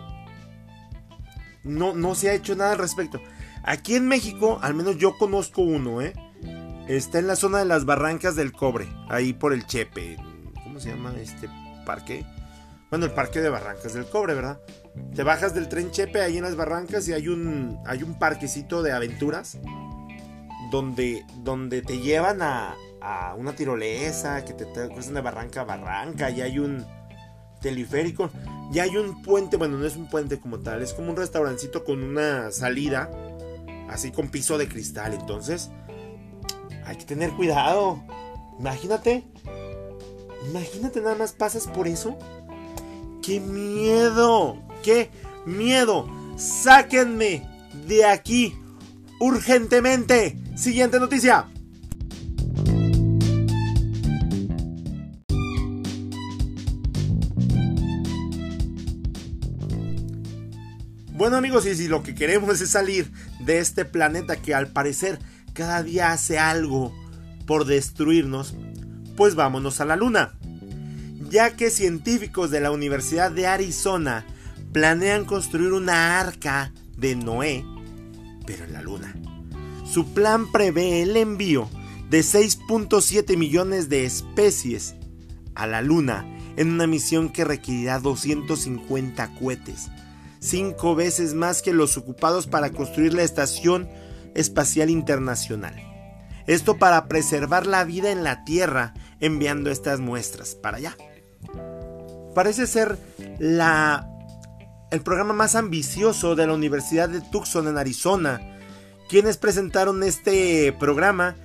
no, 1.64 1.95
no 1.95 2.14
se 2.14 2.28
ha 2.28 2.35
hecho 2.35 2.54
nada 2.54 2.73
al 2.73 2.78
respecto. 2.78 3.21
Aquí 3.67 3.97
en 3.97 4.07
México, 4.07 4.61
al 4.63 4.75
menos 4.75 4.97
yo 4.97 5.19
conozco 5.19 5.61
uno, 5.61 6.01
¿eh? 6.01 6.15
Está 6.87 7.19
en 7.19 7.27
la 7.27 7.35
zona 7.35 7.59
de 7.59 7.65
las 7.65 7.85
Barrancas 7.85 8.37
del 8.37 8.53
Cobre, 8.53 8.87
ahí 9.09 9.33
por 9.33 9.53
el 9.53 9.67
Chepe. 9.67 10.17
¿Cómo 10.63 10.79
se 10.79 10.91
llama 10.91 11.13
este 11.21 11.49
parque? 11.85 12.25
Bueno, 12.91 13.07
el 13.07 13.11
parque 13.11 13.41
de 13.41 13.49
Barrancas 13.49 13.95
del 13.95 14.07
Cobre, 14.07 14.35
¿verdad? 14.35 14.61
Te 15.17 15.25
bajas 15.25 15.53
del 15.53 15.69
tren 15.69 15.91
Chepe 15.91 16.21
ahí 16.21 16.37
en 16.37 16.45
las 16.45 16.55
Barrancas 16.55 17.09
y 17.09 17.13
hay 17.13 17.27
un, 17.27 17.77
hay 17.87 18.05
un 18.05 18.17
parquecito 18.21 18.85
de 18.85 18.93
aventuras 18.93 19.59
donde, 20.71 21.25
donde 21.43 21.83
te 21.83 21.99
llevan 21.99 22.43
a, 22.43 22.77
a 23.01 23.35
una 23.35 23.53
tirolesa, 23.55 24.45
que 24.45 24.53
te, 24.53 24.65
te 24.67 24.89
de 24.89 25.21
barranca 25.21 25.63
a 25.63 25.65
barranca, 25.65 26.31
y 26.31 26.41
hay 26.41 26.61
un 26.61 26.85
teleférico, 27.61 28.31
y 28.73 28.79
hay 28.79 28.97
un 28.97 29.23
puente, 29.23 29.57
bueno, 29.57 29.77
no 29.79 29.87
es 29.87 29.97
un 29.97 30.09
puente 30.09 30.39
como 30.39 30.61
tal, 30.61 30.83
es 30.83 30.93
como 30.93 31.11
un 31.11 31.17
restaurancito 31.17 31.85
con 31.85 32.03
una 32.03 32.51
salida, 32.53 33.11
así 33.88 34.11
con 34.11 34.28
piso 34.28 34.59
de 34.59 34.69
cristal, 34.69 35.14
entonces 35.14 35.71
hay 36.85 36.97
que 36.97 37.05
tener 37.05 37.33
cuidado. 37.33 38.02
Imagínate, 38.59 39.25
imagínate 40.49 41.00
nada 41.00 41.16
más 41.16 41.33
pasas 41.33 41.66
por 41.66 41.88
eso. 41.88 42.16
¡Qué 43.23 43.40
miedo! 43.40 44.57
¡Qué 44.83 45.11
miedo! 45.45 46.09
¡Sáquenme 46.37 47.49
de 47.87 48.05
aquí! 48.05 48.55
¡Urgentemente! 49.21 50.38
Siguiente 50.57 51.00
noticia. 51.00 51.49
Bueno 61.26 61.38
amigos, 61.38 61.66
y 61.66 61.75
si 61.75 61.88
lo 61.88 62.04
que 62.04 62.14
queremos 62.14 62.61
es 62.61 62.71
salir 62.71 63.11
de 63.40 63.59
este 63.59 63.85
planeta 63.85 64.37
que 64.37 64.54
al 64.54 64.68
parecer 64.68 65.18
cada 65.54 65.83
día 65.83 66.12
hace 66.12 66.38
algo 66.38 66.95
por 67.49 67.64
destruirnos, 67.64 68.54
pues 69.16 69.35
vámonos 69.35 69.80
a 69.80 69.87
la 69.87 69.97
Luna. 69.97 70.38
Ya 71.28 71.56
que 71.56 71.71
científicos 71.71 72.52
de 72.52 72.61
la 72.61 72.71
Universidad 72.71 73.33
de 73.33 73.49
Arizona 73.49 74.25
planean 74.71 75.25
construir 75.25 75.73
una 75.73 76.21
arca 76.21 76.73
de 76.97 77.17
Noé, 77.17 77.65
pero 78.47 78.62
en 78.62 78.73
la 78.73 78.82
Luna. 78.82 79.12
Su 79.84 80.15
plan 80.15 80.52
prevé 80.52 81.02
el 81.02 81.17
envío 81.17 81.69
de 82.08 82.21
6.7 82.21 83.36
millones 83.36 83.89
de 83.89 84.04
especies 84.04 84.95
a 85.56 85.67
la 85.67 85.82
Luna 85.82 86.25
en 86.56 86.71
una 86.71 86.86
misión 86.86 87.30
que 87.30 87.45
requerirá 87.45 87.99
250 87.99 89.34
cohetes 89.34 89.91
cinco 90.41 90.95
veces 90.95 91.35
más 91.35 91.63
que 91.63 91.73
los 91.73 91.97
ocupados 91.97 92.47
para 92.47 92.71
construir 92.71 93.15
la 93.15 93.23
Estación 93.23 93.89
Espacial 94.35 94.91
Internacional. 94.91 95.75
Esto 96.47 96.79
para 96.79 97.09
preservar 97.09 97.67
la 97.67 97.85
vida 97.85 98.13
en 98.13 98.23
la 98.23 98.45
Tierra 98.45 98.95
enviando 99.21 99.71
estas 99.71 100.01
muestras 100.01 100.55
para 100.55 100.77
allá. 100.77 100.97
Parece 102.35 102.67
ser 102.67 102.99
la, 103.39 104.09
el 104.91 105.01
programa 105.01 105.33
más 105.33 105.55
ambicioso 105.55 106.37
de 106.37 106.47
la 106.47 106.53
Universidad 106.53 107.09
de 107.09 107.21
Tucson 107.21 107.67
en 107.67 107.79
Arizona, 107.79 108.41
quienes 109.09 109.39
presentaron 109.39 110.03
este 110.03 110.73
programa 110.79 111.37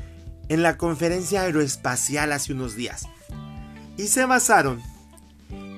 en 0.50 0.64
la 0.64 0.78
conferencia 0.78 1.44
aeroespacial 1.44 2.32
hace 2.34 2.54
unos 2.54 2.76
días. 2.76 3.08
Y 3.98 4.08
se 4.08 4.26
basaron 4.26 4.82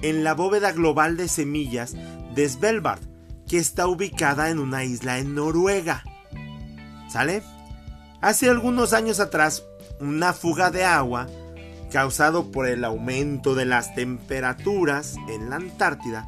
en 0.01 0.23
la 0.23 0.33
bóveda 0.33 0.71
global 0.71 1.15
de 1.15 1.27
semillas 1.27 1.95
de 2.35 2.49
Svelbard, 2.49 3.01
que 3.47 3.57
está 3.57 3.87
ubicada 3.87 4.49
en 4.49 4.59
una 4.59 4.83
isla 4.83 5.19
en 5.19 5.35
Noruega. 5.35 6.03
¿Sale? 7.09 7.43
Hace 8.21 8.49
algunos 8.49 8.93
años 8.93 9.19
atrás, 9.19 9.63
una 9.99 10.33
fuga 10.33 10.71
de 10.71 10.83
agua 10.85 11.27
causado 11.91 12.51
por 12.51 12.67
el 12.67 12.83
aumento 12.83 13.53
de 13.53 13.65
las 13.65 13.93
temperaturas 13.93 15.15
en 15.29 15.49
la 15.49 15.57
Antártida 15.57 16.27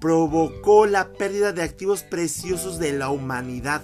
provocó 0.00 0.86
la 0.86 1.12
pérdida 1.12 1.52
de 1.52 1.62
activos 1.62 2.02
preciosos 2.02 2.78
de 2.78 2.92
la 2.92 3.10
humanidad. 3.10 3.82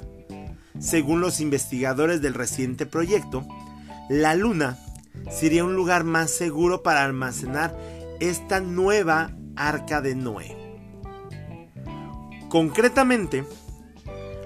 Según 0.79 1.21
los 1.21 1.41
investigadores 1.41 2.23
del 2.23 2.35
reciente 2.35 2.87
proyecto, 2.87 3.47
la 4.09 4.35
Luna 4.35 4.79
sería 5.31 5.65
un 5.65 5.75
lugar 5.75 6.05
más 6.05 6.31
seguro 6.31 6.83
para 6.83 7.05
almacenar 7.05 7.77
esta 8.21 8.61
nueva 8.61 9.33
arca 9.57 10.01
de 10.01 10.15
Noé. 10.15 10.64
Concretamente, 12.55 13.45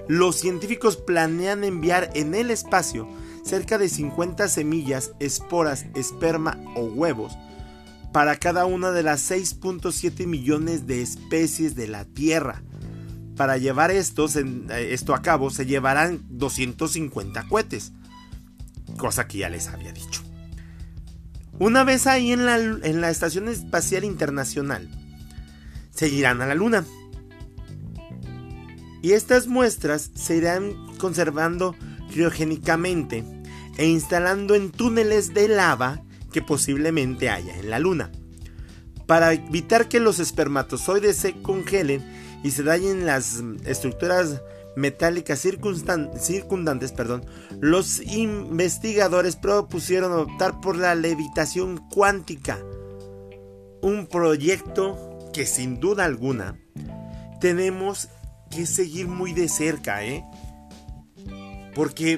los 0.07 0.35
científicos 0.35 0.97
planean 0.97 1.63
enviar 1.63 2.09
en 2.15 2.33
el 2.33 2.49
espacio 2.49 3.07
cerca 3.43 3.77
de 3.77 3.87
50 3.87 4.47
semillas, 4.47 5.11
esporas, 5.19 5.85
esperma 5.93 6.57
o 6.75 6.85
huevos 6.85 7.37
para 8.11 8.35
cada 8.37 8.65
una 8.65 8.89
de 8.89 9.03
las 9.03 9.29
6.7 9.29 10.25
millones 10.25 10.87
de 10.87 11.03
especies 11.03 11.75
de 11.75 11.87
la 11.87 12.03
Tierra. 12.03 12.63
Para 13.37 13.57
llevar 13.57 13.91
eh, 13.91 13.99
esto 13.99 15.13
a 15.13 15.21
cabo 15.21 15.51
se 15.51 15.67
llevarán 15.67 16.25
250 16.29 17.47
cohetes, 17.47 17.91
cosa 18.97 19.27
que 19.27 19.37
ya 19.37 19.49
les 19.49 19.67
había 19.67 19.93
dicho. 19.93 20.23
Una 21.59 21.83
vez 21.83 22.07
ahí 22.07 22.31
en 22.31 22.47
la, 22.47 22.57
en 22.57 23.01
la 23.01 23.11
Estación 23.11 23.49
Espacial 23.49 24.03
Internacional, 24.03 24.89
se 25.91 26.07
irán 26.07 26.41
a 26.41 26.47
la 26.47 26.55
Luna 26.55 26.83
y 29.01 29.13
estas 29.13 29.47
muestras 29.47 30.11
se 30.13 30.37
irán 30.37 30.73
conservando 30.97 31.75
criogénicamente 32.11 33.23
e 33.77 33.87
instalando 33.87 34.55
en 34.55 34.71
túneles 34.71 35.33
de 35.33 35.47
lava 35.47 36.01
que 36.31 36.41
posiblemente 36.41 37.29
haya 37.29 37.57
en 37.57 37.69
la 37.69 37.79
Luna. 37.79 38.11
Para 39.07 39.33
evitar 39.33 39.87
que 39.87 39.99
los 39.99 40.19
espermatozoides 40.19 41.15
se 41.15 41.33
congelen 41.41 42.03
y 42.43 42.51
se 42.51 42.63
dañen 42.63 43.05
las 43.05 43.41
estructuras 43.65 44.41
metálicas 44.75 45.39
circundantes, 45.39 46.91
perdón, 46.91 47.25
los 47.59 48.01
investigadores 48.01 49.35
propusieron 49.35 50.11
optar 50.13 50.61
por 50.61 50.77
la 50.77 50.93
levitación 50.95 51.77
cuántica, 51.89 52.59
un 53.81 54.07
proyecto 54.07 55.29
que 55.33 55.45
sin 55.45 55.79
duda 55.79 56.05
alguna 56.05 56.59
tenemos 57.39 58.09
que 58.49 58.65
seguir 58.65 59.07
muy 59.07 59.33
de 59.33 59.49
cerca, 59.49 60.03
¿eh? 60.03 60.25
Porque 61.75 62.17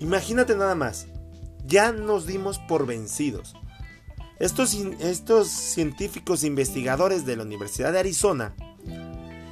imagínate 0.00 0.54
nada 0.54 0.74
más, 0.74 1.06
ya 1.64 1.92
nos 1.92 2.26
dimos 2.26 2.58
por 2.58 2.86
vencidos. 2.86 3.54
Estos, 4.38 4.74
estos 5.00 5.48
científicos 5.48 6.44
investigadores 6.44 7.26
de 7.26 7.36
la 7.36 7.42
Universidad 7.42 7.92
de 7.92 7.98
Arizona 7.98 8.54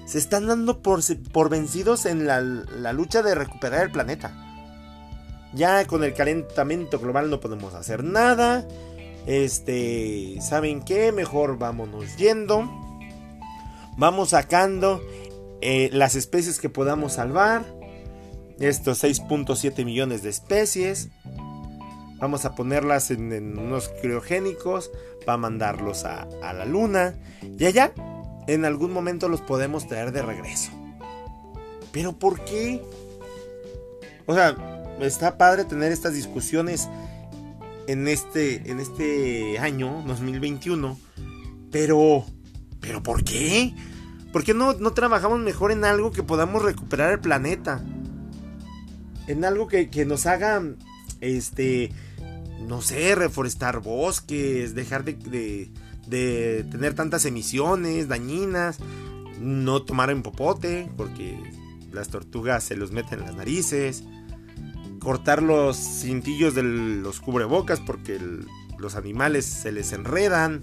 se 0.06 0.18
están 0.18 0.46
dando 0.46 0.80
por, 0.82 1.00
por 1.32 1.50
vencidos 1.50 2.06
en 2.06 2.26
la, 2.26 2.40
la 2.40 2.92
lucha 2.92 3.22
de 3.22 3.34
recuperar 3.34 3.82
el 3.84 3.90
planeta. 3.90 4.32
Ya 5.52 5.84
con 5.86 6.04
el 6.04 6.14
calentamiento 6.14 7.00
global 7.00 7.30
no 7.30 7.40
podemos 7.40 7.74
hacer 7.74 8.04
nada. 8.04 8.66
Este, 9.26 10.38
¿saben 10.40 10.82
qué? 10.82 11.10
Mejor 11.10 11.58
vámonos 11.58 12.16
yendo. 12.16 12.70
Vamos 13.96 14.30
sacando 14.30 15.00
eh, 15.68 15.90
las 15.92 16.14
especies 16.14 16.60
que 16.60 16.68
podamos 16.68 17.14
salvar. 17.14 17.64
Estos 18.60 19.02
6.7 19.02 19.84
millones 19.84 20.22
de 20.22 20.30
especies. 20.30 21.08
Vamos 22.20 22.44
a 22.44 22.54
ponerlas 22.54 23.10
en, 23.10 23.58
unos 23.58 23.90
criogénicos 24.00 24.92
para 25.24 25.38
mandarlos 25.38 26.04
a, 26.04 26.28
a 26.40 26.52
la 26.52 26.66
luna. 26.66 27.16
Y 27.58 27.64
allá, 27.64 27.92
en 28.46 28.64
algún 28.64 28.92
momento 28.92 29.28
los 29.28 29.40
podemos 29.40 29.88
traer 29.88 30.12
de 30.12 30.22
regreso. 30.22 30.70
Pero 31.90 32.16
¿por 32.16 32.44
qué? 32.44 32.80
O 34.26 34.34
sea, 34.34 34.54
está 35.00 35.36
padre 35.36 35.64
tener 35.64 35.90
estas 35.90 36.14
discusiones 36.14 36.88
en 37.88 38.06
este, 38.06 38.70
en 38.70 38.78
este 38.78 39.58
año 39.58 40.04
2021. 40.06 40.96
Pero, 41.72 42.24
pero 42.78 43.02
¿por 43.02 43.24
qué? 43.24 43.74
¿Por 44.36 44.44
qué 44.44 44.52
no, 44.52 44.74
no 44.74 44.92
trabajamos 44.92 45.38
mejor 45.38 45.72
en 45.72 45.86
algo 45.86 46.12
que 46.12 46.22
podamos 46.22 46.62
recuperar 46.62 47.10
el 47.10 47.20
planeta? 47.20 47.82
En 49.28 49.46
algo 49.46 49.66
que, 49.66 49.88
que 49.88 50.04
nos 50.04 50.26
haga, 50.26 50.62
este, 51.22 51.90
no 52.60 52.82
sé, 52.82 53.14
reforestar 53.14 53.80
bosques, 53.80 54.74
dejar 54.74 55.04
de, 55.04 55.70
de, 56.06 56.66
tener 56.70 56.92
tantas 56.92 57.24
emisiones 57.24 58.08
dañinas, 58.08 58.76
no 59.40 59.80
tomar 59.84 60.10
en 60.10 60.22
popote, 60.22 60.90
porque 60.98 61.38
las 61.90 62.08
tortugas 62.08 62.62
se 62.62 62.76
los 62.76 62.92
meten 62.92 63.20
en 63.20 63.24
las 63.24 63.36
narices, 63.36 64.04
cortar 65.00 65.42
los 65.42 65.78
cintillos 65.78 66.54
de 66.54 66.62
los 66.62 67.20
cubrebocas 67.20 67.80
porque 67.80 68.20
los 68.76 68.96
animales 68.96 69.46
se 69.46 69.72
les 69.72 69.94
enredan. 69.94 70.60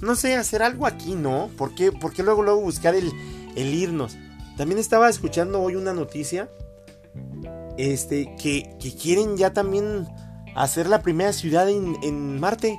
No 0.00 0.14
sé, 0.14 0.36
hacer 0.36 0.62
algo 0.62 0.86
aquí, 0.86 1.14
¿no? 1.14 1.50
¿Por 1.56 1.74
qué, 1.74 1.92
luego, 2.22 2.42
luego 2.42 2.60
buscar 2.60 2.94
el, 2.94 3.10
el 3.56 3.74
irnos? 3.74 4.16
También 4.56 4.78
estaba 4.78 5.08
escuchando 5.08 5.60
hoy 5.60 5.76
una 5.76 5.92
noticia 5.92 6.48
este, 7.76 8.34
que, 8.40 8.76
que 8.80 8.94
quieren 8.94 9.36
ya 9.36 9.52
también 9.52 10.08
hacer 10.54 10.88
la 10.88 11.02
primera 11.02 11.32
ciudad 11.32 11.68
en, 11.68 12.40
Marte. 12.40 12.78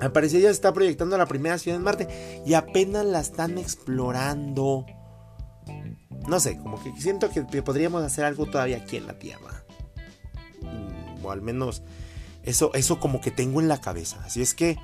Al 0.00 0.12
ya 0.12 0.28
se 0.28 0.48
está 0.48 0.72
proyectando 0.72 1.16
la 1.16 1.26
primera 1.26 1.58
ciudad 1.58 1.78
en 1.78 1.84
Marte 1.84 2.42
y 2.44 2.54
apenas 2.54 3.04
la 3.06 3.20
están 3.20 3.58
explorando. 3.58 4.84
No 6.28 6.40
sé, 6.40 6.58
como 6.58 6.82
que 6.82 6.92
siento 7.00 7.30
que 7.30 7.62
podríamos 7.62 8.02
hacer 8.02 8.24
algo 8.24 8.46
todavía 8.46 8.78
aquí 8.78 8.96
en 8.96 9.06
la 9.06 9.18
Tierra. 9.18 9.64
Mm, 10.62 11.24
o 11.24 11.30
al 11.30 11.40
menos 11.40 11.82
eso, 12.46 12.72
eso 12.74 12.98
como 12.98 13.20
que 13.20 13.30
tengo 13.30 13.60
en 13.60 13.68
la 13.68 13.80
cabeza. 13.80 14.18
Así 14.24 14.40
es 14.40 14.54
que 14.54 14.78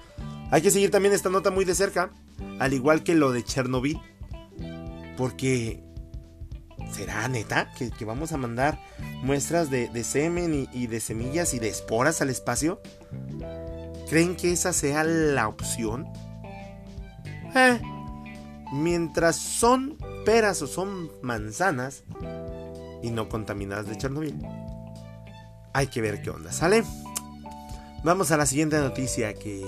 hay 0.50 0.60
que 0.60 0.70
seguir 0.70 0.90
también 0.90 1.14
esta 1.14 1.30
nota 1.30 1.50
muy 1.50 1.64
de 1.64 1.74
cerca. 1.74 2.10
Al 2.58 2.74
igual 2.74 3.02
que 3.02 3.14
lo 3.14 3.32
de 3.32 3.42
Chernobyl. 3.42 4.00
Porque 5.16 5.82
¿Será 6.92 7.26
neta 7.26 7.70
que, 7.72 8.04
vamos 8.04 8.32
a 8.32 8.36
mandar 8.36 8.78
muestras 9.22 9.70
de, 9.70 10.04
semen 10.04 10.68
y, 10.72 10.86
de 10.86 11.00
semillas 11.00 11.54
y 11.54 11.58
de 11.58 11.68
esporas 11.68 12.20
al 12.20 12.28
espacio? 12.28 12.80
¿Creen 14.10 14.36
que 14.36 14.52
esa 14.52 14.74
sea 14.74 15.02
la 15.04 15.48
opción? 15.48 16.06
Eh, 17.54 17.80
mientras 18.72 19.36
son 19.36 19.96
peras 20.26 20.60
o 20.60 20.66
son 20.66 21.10
manzanas 21.22 22.04
y 23.02 23.10
no 23.10 23.28
contaminadas 23.28 23.86
de 23.86 23.96
Chernobyl, 23.96 24.38
hay 25.72 25.86
que 25.86 26.02
ver 26.02 26.20
qué 26.20 26.28
onda, 26.28 26.52
¿sale? 26.52 26.84
Vamos 28.04 28.32
a 28.32 28.36
la 28.36 28.46
siguiente 28.46 28.78
noticia 28.78 29.32
que, 29.34 29.62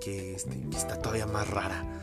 que 0.00 0.34
este, 0.34 0.64
está 0.76 0.96
todavía 1.00 1.26
más 1.26 1.48
rara. 1.48 1.84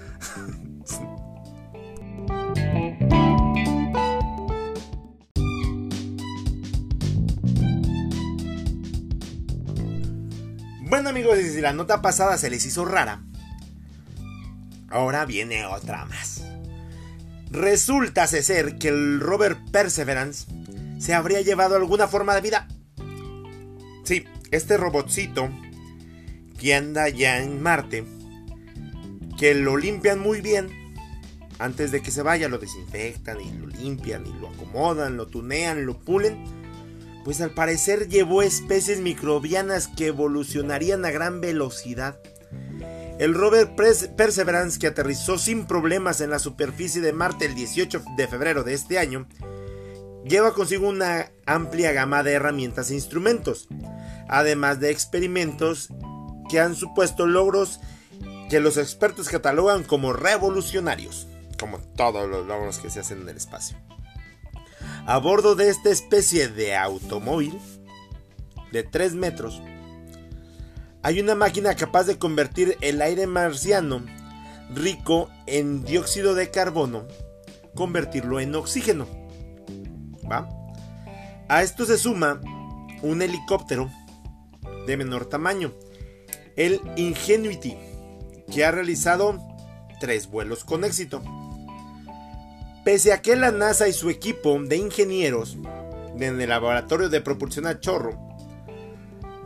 Bueno 10.91 11.10
amigos, 11.10 11.38
si 11.38 11.62
la 11.62 11.71
nota 11.71 12.01
pasada 12.01 12.38
se 12.38 12.49
les 12.49 12.65
hizo 12.65 12.84
rara, 12.84 13.23
ahora 14.89 15.23
viene 15.23 15.65
otra 15.65 16.03
más. 16.03 16.43
Resulta 17.49 18.27
ser 18.27 18.77
que 18.77 18.89
el 18.89 19.21
Robert 19.21 19.57
Perseverance 19.71 20.47
se 20.99 21.13
habría 21.13 21.39
llevado 21.39 21.77
alguna 21.77 22.10
forma 22.10 22.36
de 22.36 22.41
vida. 22.41 22.67
Sí, 24.03 24.25
este 24.51 24.77
robotcito 24.77 25.49
que 26.59 26.75
anda 26.75 27.09
ya 27.09 27.41
en 27.41 27.61
Marte, 27.61 28.05
que 29.37 29.55
lo 29.55 29.77
limpian 29.77 30.19
muy 30.19 30.41
bien, 30.41 30.69
antes 31.57 31.91
de 31.91 32.01
que 32.01 32.11
se 32.11 32.21
vaya 32.21 32.49
lo 32.49 32.59
desinfectan 32.59 33.41
y 33.41 33.51
lo 33.51 33.67
limpian 33.67 34.25
y 34.25 34.33
lo 34.39 34.49
acomodan, 34.49 35.17
lo 35.17 35.27
tunean, 35.27 35.85
lo 35.85 35.99
pulen 35.99 36.61
pues 37.23 37.41
al 37.41 37.51
parecer 37.51 38.07
llevó 38.07 38.41
especies 38.41 38.99
microbianas 38.99 39.87
que 39.87 40.07
evolucionarían 40.07 41.05
a 41.05 41.11
gran 41.11 41.41
velocidad. 41.41 42.19
El 43.19 43.35
rover 43.35 43.75
Perseverance, 43.75 44.79
que 44.79 44.87
aterrizó 44.87 45.37
sin 45.37 45.67
problemas 45.67 46.21
en 46.21 46.31
la 46.31 46.39
superficie 46.39 47.01
de 47.01 47.13
Marte 47.13 47.45
el 47.45 47.53
18 47.53 48.03
de 48.17 48.27
febrero 48.27 48.63
de 48.63 48.73
este 48.73 48.97
año, 48.97 49.27
lleva 50.25 50.53
consigo 50.53 50.89
una 50.89 51.31
amplia 51.45 51.91
gama 51.91 52.23
de 52.23 52.33
herramientas 52.33 52.89
e 52.89 52.95
instrumentos, 52.95 53.67
además 54.27 54.79
de 54.79 54.91
experimentos 54.91 55.89
que 56.49 56.60
han 56.60 56.75
supuesto 56.75 57.25
logros 57.25 57.79
que 58.49 58.60
los 58.60 58.77
expertos 58.77 59.29
catalogan 59.29 59.84
como 59.84 60.13
revolucionarios, 60.13 61.27
como 61.57 61.79
todos 61.79 62.29
los 62.29 62.45
logros 62.45 62.79
que 62.79 62.89
se 62.89 62.99
hacen 62.99 63.21
en 63.21 63.29
el 63.29 63.38
espacio. 63.38 63.77
A 65.05 65.17
bordo 65.17 65.55
de 65.55 65.69
esta 65.69 65.89
especie 65.89 66.49
de 66.49 66.75
automóvil 66.75 67.57
de 68.71 68.84
3 68.84 69.15
metros, 69.15 69.62
hay 71.03 71.19
una 71.19 71.36
máquina 71.36 71.75
capaz 71.75 72.03
de 72.03 72.19
convertir 72.19 72.77
el 72.81 73.01
aire 73.01 73.25
marciano 73.25 74.03
rico 74.73 75.29
en 75.47 75.84
dióxido 75.84 76.36
de 76.36 76.51
carbono, 76.51 77.07
convertirlo 77.75 78.39
en 78.39 78.55
oxígeno. 78.55 79.07
¿Va? 80.29 80.47
A 81.49 81.63
esto 81.63 81.86
se 81.86 81.97
suma 81.97 82.39
un 83.01 83.21
helicóptero 83.21 83.89
de 84.85 84.97
menor 84.97 85.25
tamaño, 85.25 85.73
el 86.55 86.81
Ingenuity, 86.95 87.77
que 88.51 88.65
ha 88.65 88.71
realizado 88.71 89.39
tres 89.99 90.27
vuelos 90.27 90.63
con 90.63 90.83
éxito. 90.83 91.21
Pese 92.83 93.13
a 93.13 93.21
que 93.21 93.35
la 93.35 93.51
NASA 93.51 93.87
y 93.87 93.93
su 93.93 94.09
equipo 94.09 94.59
de 94.59 94.77
ingenieros 94.77 95.57
en 96.19 96.41
el 96.41 96.49
laboratorio 96.49 97.09
de 97.09 97.21
propulsión 97.21 97.67
a 97.67 97.79
chorro 97.79 98.17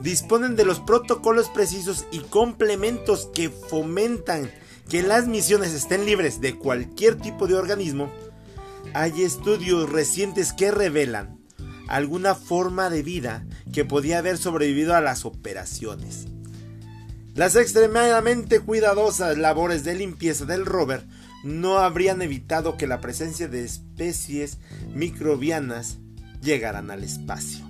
disponen 0.01 0.55
de 0.55 0.65
los 0.65 0.79
protocolos 0.79 1.49
precisos 1.49 2.05
y 2.11 2.19
complementos 2.19 3.29
que 3.33 3.49
fomentan 3.49 4.51
que 4.89 5.01
las 5.01 5.27
misiones 5.27 5.73
estén 5.73 6.05
libres 6.05 6.41
de 6.41 6.55
cualquier 6.55 7.15
tipo 7.15 7.47
de 7.47 7.55
organismo, 7.55 8.11
hay 8.93 9.23
estudios 9.23 9.89
recientes 9.89 10.53
que 10.53 10.71
revelan 10.71 11.34
alguna 11.87 12.35
forma 12.35 12.89
de 12.89 13.03
vida 13.03 13.45
que 13.73 13.85
podía 13.85 14.19
haber 14.19 14.37
sobrevivido 14.37 14.95
a 14.95 15.01
las 15.01 15.25
operaciones. 15.25 16.27
Las 17.33 17.55
extremadamente 17.55 18.61
cuidadosas 18.61 19.37
labores 19.37 19.83
de 19.83 19.95
limpieza 19.95 20.45
del 20.45 20.65
rover 20.65 21.05
no 21.43 21.79
habrían 21.79 22.21
evitado 22.21 22.77
que 22.77 22.87
la 22.87 23.01
presencia 23.01 23.47
de 23.47 23.63
especies 23.63 24.57
microbianas 24.93 25.97
llegaran 26.41 26.91
al 26.91 27.03
espacio. 27.03 27.65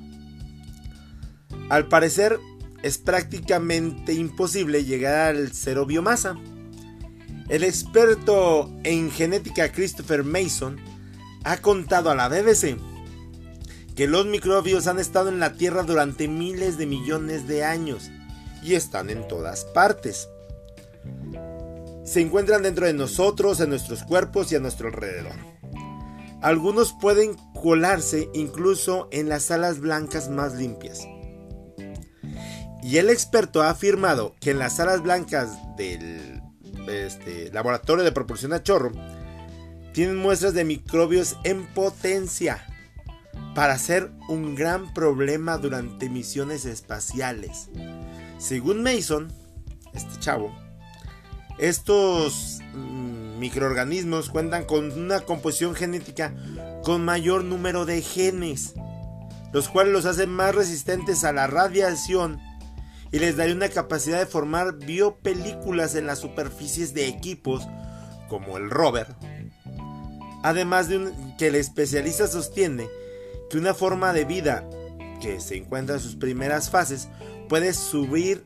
Al 1.70 1.88
parecer, 1.88 2.40
es 2.84 3.00
prácticamente 3.00 4.14
imposible 4.14 4.84
llegar 4.84 5.36
al 5.36 5.52
cero 5.52 5.88
biomasa. 5.88 6.36
El 7.50 7.64
experto 7.64 8.72
en 8.84 9.10
genética 9.10 9.72
Christopher 9.72 10.24
Mason 10.24 10.78
ha 11.44 11.58
contado 11.58 12.12
a 12.12 12.16
la 12.16 12.30
BBC 12.30 12.78
que 13.96 14.08
los 14.08 14.26
microbios 14.26 14.88
han 14.88 15.00
estado 15.00 15.30
en 15.30 15.40
la 15.40 15.54
Tierra 15.54 15.84
durante 15.84 16.28
miles 16.28 16.78
de 16.78 16.86
millones 16.86 17.48
de 17.48 17.64
años 17.64 18.10
y 18.62 18.76
están 18.76 19.10
en 19.10 19.28
todas 19.28 19.66
partes 19.66 20.28
se 22.06 22.22
encuentran 22.22 22.62
dentro 22.62 22.86
de 22.86 22.94
nosotros, 22.94 23.60
en 23.60 23.70
nuestros 23.70 24.04
cuerpos 24.04 24.52
y 24.52 24.56
a 24.56 24.60
nuestro 24.60 24.88
alrededor. 24.88 25.36
Algunos 26.42 26.94
pueden 26.94 27.36
colarse 27.60 28.30
incluso 28.34 29.10
en 29.12 29.28
las 29.28 29.50
alas 29.50 29.80
blancas 29.80 30.30
más 30.30 30.54
limpias. 30.54 31.08
Y 32.84 32.98
el 32.98 33.10
experto 33.10 33.64
ha 33.64 33.72
afirmado 33.72 34.36
que 34.40 34.52
en 34.52 34.60
las 34.60 34.80
alas 34.80 35.02
blancas 35.02 35.50
del 35.76 36.44
este, 36.88 37.52
laboratorio 37.52 38.04
de 38.04 38.12
propulsión 38.12 38.54
a 38.54 38.62
chorro 38.62 38.92
tienen 39.92 40.18
muestras 40.18 40.54
de 40.54 40.66
microbios 40.66 41.36
en 41.44 41.66
potencia 41.74 42.64
para 43.54 43.78
ser 43.78 44.12
un 44.28 44.54
gran 44.56 44.94
problema 44.94 45.58
durante 45.58 46.10
misiones 46.10 46.66
espaciales. 46.66 47.70
Según 48.38 48.84
Mason, 48.84 49.32
este 49.94 50.20
chavo, 50.20 50.54
estos 51.58 52.60
mm, 52.74 53.40
microorganismos 53.40 54.30
cuentan 54.30 54.66
con 54.66 54.92
una 54.92 55.22
composición 55.22 55.74
genética 55.74 56.36
con 56.84 57.06
mayor 57.06 57.46
número 57.46 57.86
de 57.86 58.02
genes, 58.02 58.74
los 59.54 59.70
cuales 59.70 59.94
los 59.94 60.06
hacen 60.06 60.30
más 60.30 60.54
resistentes 60.54 61.24
a 61.24 61.32
la 61.32 61.48
radiación 61.48 62.42
y 63.12 63.20
les 63.20 63.38
daría 63.38 63.56
una 63.56 63.70
capacidad 63.70 64.20
de 64.20 64.26
formar 64.26 64.76
biopelículas 64.76 65.96
en 65.96 66.08
las 66.08 66.20
superficies 66.20 66.94
de 66.94 67.08
equipos 67.08 67.66
como 68.28 68.58
el 68.58 68.70
rover. 68.70 69.16
Además 70.44 70.90
de 70.90 71.12
que 71.38 71.48
el 71.48 71.56
especialista 71.56 72.28
sostiene 72.28 72.88
una 73.58 73.74
forma 73.74 74.14
de 74.14 74.26
vida 74.26 74.68
que 75.22 75.40
se 75.40 75.58
encuentra 75.58 75.96
en 75.96 76.02
sus 76.02 76.16
primeras 76.16 76.70
fases 76.70 77.10
puede 77.48 77.74
subir, 77.74 78.44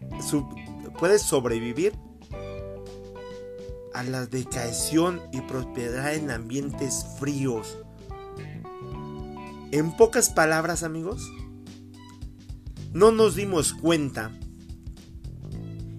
puede 0.97 1.19
sobrevivir 1.19 1.93
a 3.93 4.03
la 4.03 4.25
decaeción 4.25 5.21
y 5.31 5.41
prosperar 5.41 6.13
en 6.13 6.31
ambientes 6.31 7.05
fríos. 7.19 7.77
En 9.71 9.95
pocas 9.95 10.29
palabras, 10.29 10.83
amigos, 10.83 11.31
no 12.93 13.11
nos 13.11 13.35
dimos 13.35 13.73
cuenta 13.73 14.31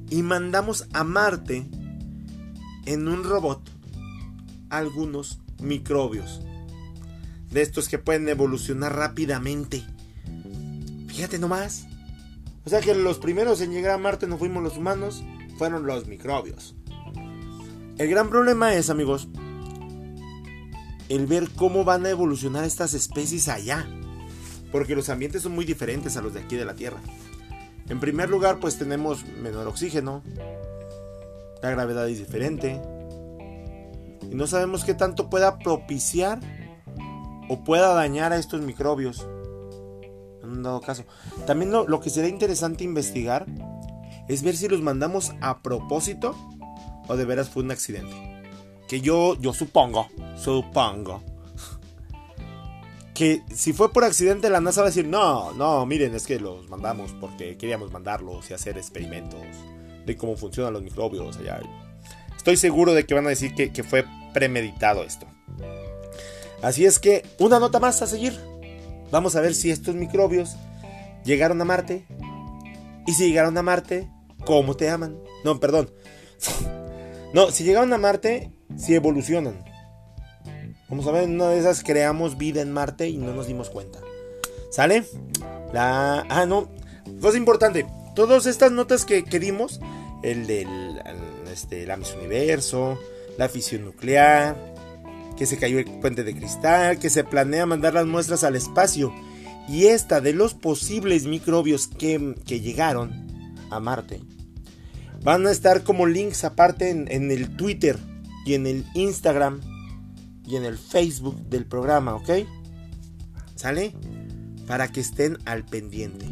y 0.08 0.22
mandamos 0.22 0.88
a 0.92 1.04
Marte 1.04 1.68
en 2.86 3.08
un 3.08 3.22
robot 3.22 3.60
algunos 4.70 5.40
microbios. 5.60 6.40
De 7.50 7.62
estos 7.62 7.88
que 7.88 7.98
pueden 7.98 8.28
evolucionar 8.28 8.94
rápidamente. 8.94 9.84
Fíjate 11.08 11.38
nomás. 11.38 11.86
O 12.64 12.70
sea 12.70 12.80
que 12.80 12.94
los 12.94 13.18
primeros 13.18 13.60
en 13.60 13.72
llegar 13.72 13.92
a 13.92 13.98
Marte 13.98 14.26
no 14.26 14.38
fuimos 14.38 14.62
los 14.62 14.76
humanos, 14.76 15.24
fueron 15.58 15.86
los 15.86 16.06
microbios. 16.06 16.76
El 17.98 18.08
gran 18.08 18.30
problema 18.30 18.74
es, 18.74 18.88
amigos, 18.88 19.28
el 21.08 21.26
ver 21.26 21.50
cómo 21.56 21.84
van 21.84 22.06
a 22.06 22.10
evolucionar 22.10 22.64
estas 22.64 22.94
especies 22.94 23.48
allá. 23.48 23.86
Porque 24.70 24.94
los 24.94 25.08
ambientes 25.08 25.42
son 25.42 25.52
muy 25.52 25.64
diferentes 25.64 26.16
a 26.16 26.22
los 26.22 26.32
de 26.32 26.40
aquí 26.40 26.56
de 26.56 26.64
la 26.64 26.74
Tierra. 26.74 27.00
En 27.88 27.98
primer 27.98 28.30
lugar, 28.30 28.60
pues 28.60 28.78
tenemos 28.78 29.26
menor 29.26 29.66
oxígeno. 29.66 30.22
La 31.60 31.70
gravedad 31.70 32.08
es 32.08 32.18
diferente. 32.18 32.80
Y 34.30 34.34
no 34.34 34.46
sabemos 34.46 34.84
qué 34.84 34.94
tanto 34.94 35.28
pueda 35.28 35.58
propiciar 35.58 36.38
o 37.50 37.64
pueda 37.64 37.94
dañar 37.94 38.32
a 38.32 38.36
estos 38.36 38.60
microbios. 38.60 39.26
En 40.40 40.50
un 40.50 40.62
dado 40.62 40.80
caso. 40.80 41.04
También 41.48 41.72
lo, 41.72 42.00
que 42.00 42.08
sería 42.08 42.30
interesante 42.30 42.84
investigar 42.84 43.44
es 44.28 44.44
ver 44.44 44.56
si 44.56 44.68
los 44.68 44.80
mandamos 44.80 45.32
a 45.40 45.60
propósito 45.60 46.36
o 47.08 47.16
de 47.16 47.24
veras 47.24 47.50
fue 47.50 47.64
un 47.64 47.72
accidente. 47.72 48.44
Que 48.86 49.00
yo, 49.00 49.36
yo 49.40 49.52
supongo, 49.52 50.06
supongo 50.36 51.24
que 53.14 53.42
si 53.52 53.72
fue 53.72 53.92
por 53.92 54.04
accidente 54.04 54.48
la 54.48 54.60
NASA 54.60 54.82
va 54.82 54.86
a 54.86 54.90
decir, 54.90 55.08
no, 55.08 55.52
no, 55.52 55.84
miren, 55.86 56.14
es 56.14 56.26
que 56.26 56.38
los 56.38 56.68
mandamos 56.68 57.12
porque 57.20 57.58
queríamos 57.58 57.90
mandarlos 57.90 58.48
y 58.48 58.54
hacer 58.54 58.78
experimentos 58.78 59.40
de 60.06 60.16
cómo 60.16 60.36
funcionan 60.36 60.72
los 60.72 60.82
microbios. 60.82 61.36
Estoy 62.36 62.56
seguro 62.56 62.94
de 62.94 63.06
que 63.06 63.14
van 63.14 63.26
a 63.26 63.30
decir 63.30 63.54
que 63.54 63.82
fue 63.82 64.04
premeditado 64.32 65.02
esto. 65.02 65.26
Así 66.62 66.84
es 66.84 66.98
que, 66.98 67.24
una 67.38 67.58
nota 67.58 67.80
más 67.80 68.02
a 68.02 68.06
seguir. 68.06 68.38
Vamos 69.10 69.34
a 69.36 69.40
ver 69.40 69.54
si 69.54 69.70
estos 69.70 69.94
microbios 69.94 70.56
llegaron 71.24 71.60
a 71.60 71.64
Marte. 71.64 72.06
Y 73.06 73.12
si 73.12 73.28
llegaron 73.28 73.56
a 73.56 73.62
Marte, 73.62 74.08
¿cómo 74.44 74.76
te 74.76 74.88
aman? 74.88 75.18
No, 75.44 75.58
perdón. 75.60 75.90
No, 77.32 77.52
si 77.52 77.62
llegaron 77.62 77.92
a 77.92 77.96
Marte, 77.96 78.50
si 78.76 78.92
evolucionan. 78.92 79.62
Vamos 80.88 81.06
a 81.06 81.12
ver, 81.12 81.22
en 81.22 81.36
una 81.36 81.48
de 81.50 81.60
esas 81.60 81.84
creamos 81.84 82.36
vida 82.36 82.60
en 82.60 82.72
Marte 82.72 83.08
y 83.08 83.18
no 83.18 83.32
nos 83.32 83.46
dimos 83.46 83.70
cuenta. 83.70 84.00
¿Sale? 84.72 85.04
La... 85.72 86.26
Ah, 86.28 86.44
no. 86.46 86.68
Cosa 87.20 87.38
importante. 87.38 87.86
Todas 88.16 88.46
estas 88.46 88.72
notas 88.72 89.04
que, 89.04 89.22
dimos, 89.22 89.80
el 90.24 90.48
del 90.48 91.00
este, 91.52 91.84
el 91.84 91.92
Universo, 92.18 92.98
la 93.38 93.48
fisión 93.48 93.84
nuclear, 93.84 94.69
que 95.40 95.46
se 95.46 95.56
cayó 95.56 95.78
el 95.78 95.86
puente 95.86 96.22
de 96.22 96.36
cristal, 96.36 96.98
que 96.98 97.08
se 97.08 97.24
planea 97.24 97.64
mandar 97.64 97.94
las 97.94 98.04
muestras 98.04 98.44
al 98.44 98.56
espacio, 98.56 99.10
y 99.70 99.86
esta 99.86 100.20
de 100.20 100.34
los 100.34 100.52
posibles 100.52 101.24
microbios 101.24 101.88
que, 101.88 102.34
que 102.44 102.60
llegaron 102.60 103.56
a 103.70 103.80
Marte, 103.80 104.20
van 105.22 105.46
a 105.46 105.50
estar 105.50 105.82
como 105.82 106.04
links 106.04 106.44
aparte 106.44 106.90
en, 106.90 107.10
en 107.10 107.30
el 107.30 107.56
Twitter 107.56 107.98
y 108.44 108.52
en 108.52 108.66
el 108.66 108.84
Instagram 108.92 109.62
y 110.46 110.56
en 110.56 110.66
el 110.66 110.76
Facebook 110.76 111.48
del 111.48 111.64
programa, 111.64 112.16
¿ok? 112.16 112.28
¿Sale? 113.54 113.94
Para 114.66 114.88
que 114.88 115.00
estén 115.00 115.38
al 115.46 115.64
pendiente. 115.64 116.26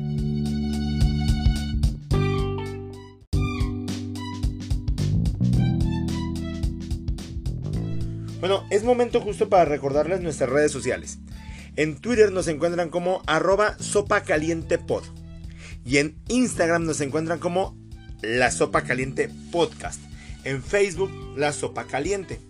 Bueno, 8.41 8.65
es 8.71 8.85
momento 8.85 9.21
justo 9.21 9.49
para 9.49 9.65
recordarles 9.65 10.21
nuestras 10.21 10.51
redes 10.51 10.71
sociales. 10.71 11.19
En 11.75 11.97
Twitter 11.97 12.31
nos 12.31 12.47
encuentran 12.47 12.89
como 12.89 13.23
arroba 13.27 13.77
sopa 13.79 14.23
caliente. 14.23 14.79
Y 15.85 15.99
en 15.99 16.17
Instagram 16.29 16.85
nos 16.85 17.01
encuentran 17.01 17.41
como 17.41 17.77
la 18.23 18.51
sopa 18.51 18.83
caliente 18.83 19.29
podcast. 19.51 20.01
En 20.45 20.63
Facebook 20.63 21.11
la 21.37 21.53
sopa 21.53 21.85
caliente. 21.85 22.41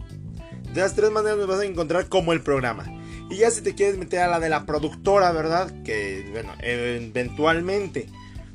De 0.74 0.82
las 0.82 0.94
tres 0.94 1.10
maneras 1.10 1.38
nos 1.38 1.46
vas 1.46 1.60
a 1.60 1.64
encontrar 1.64 2.08
como 2.08 2.32
el 2.34 2.42
programa. 2.42 2.84
Y 3.30 3.36
ya 3.36 3.50
si 3.50 3.62
te 3.62 3.74
quieres 3.74 3.96
meter 3.96 4.20
a 4.20 4.28
la 4.28 4.40
de 4.40 4.50
la 4.50 4.66
productora, 4.66 5.32
¿verdad? 5.32 5.82
Que, 5.84 6.28
bueno, 6.32 6.52
eventualmente 6.62 8.08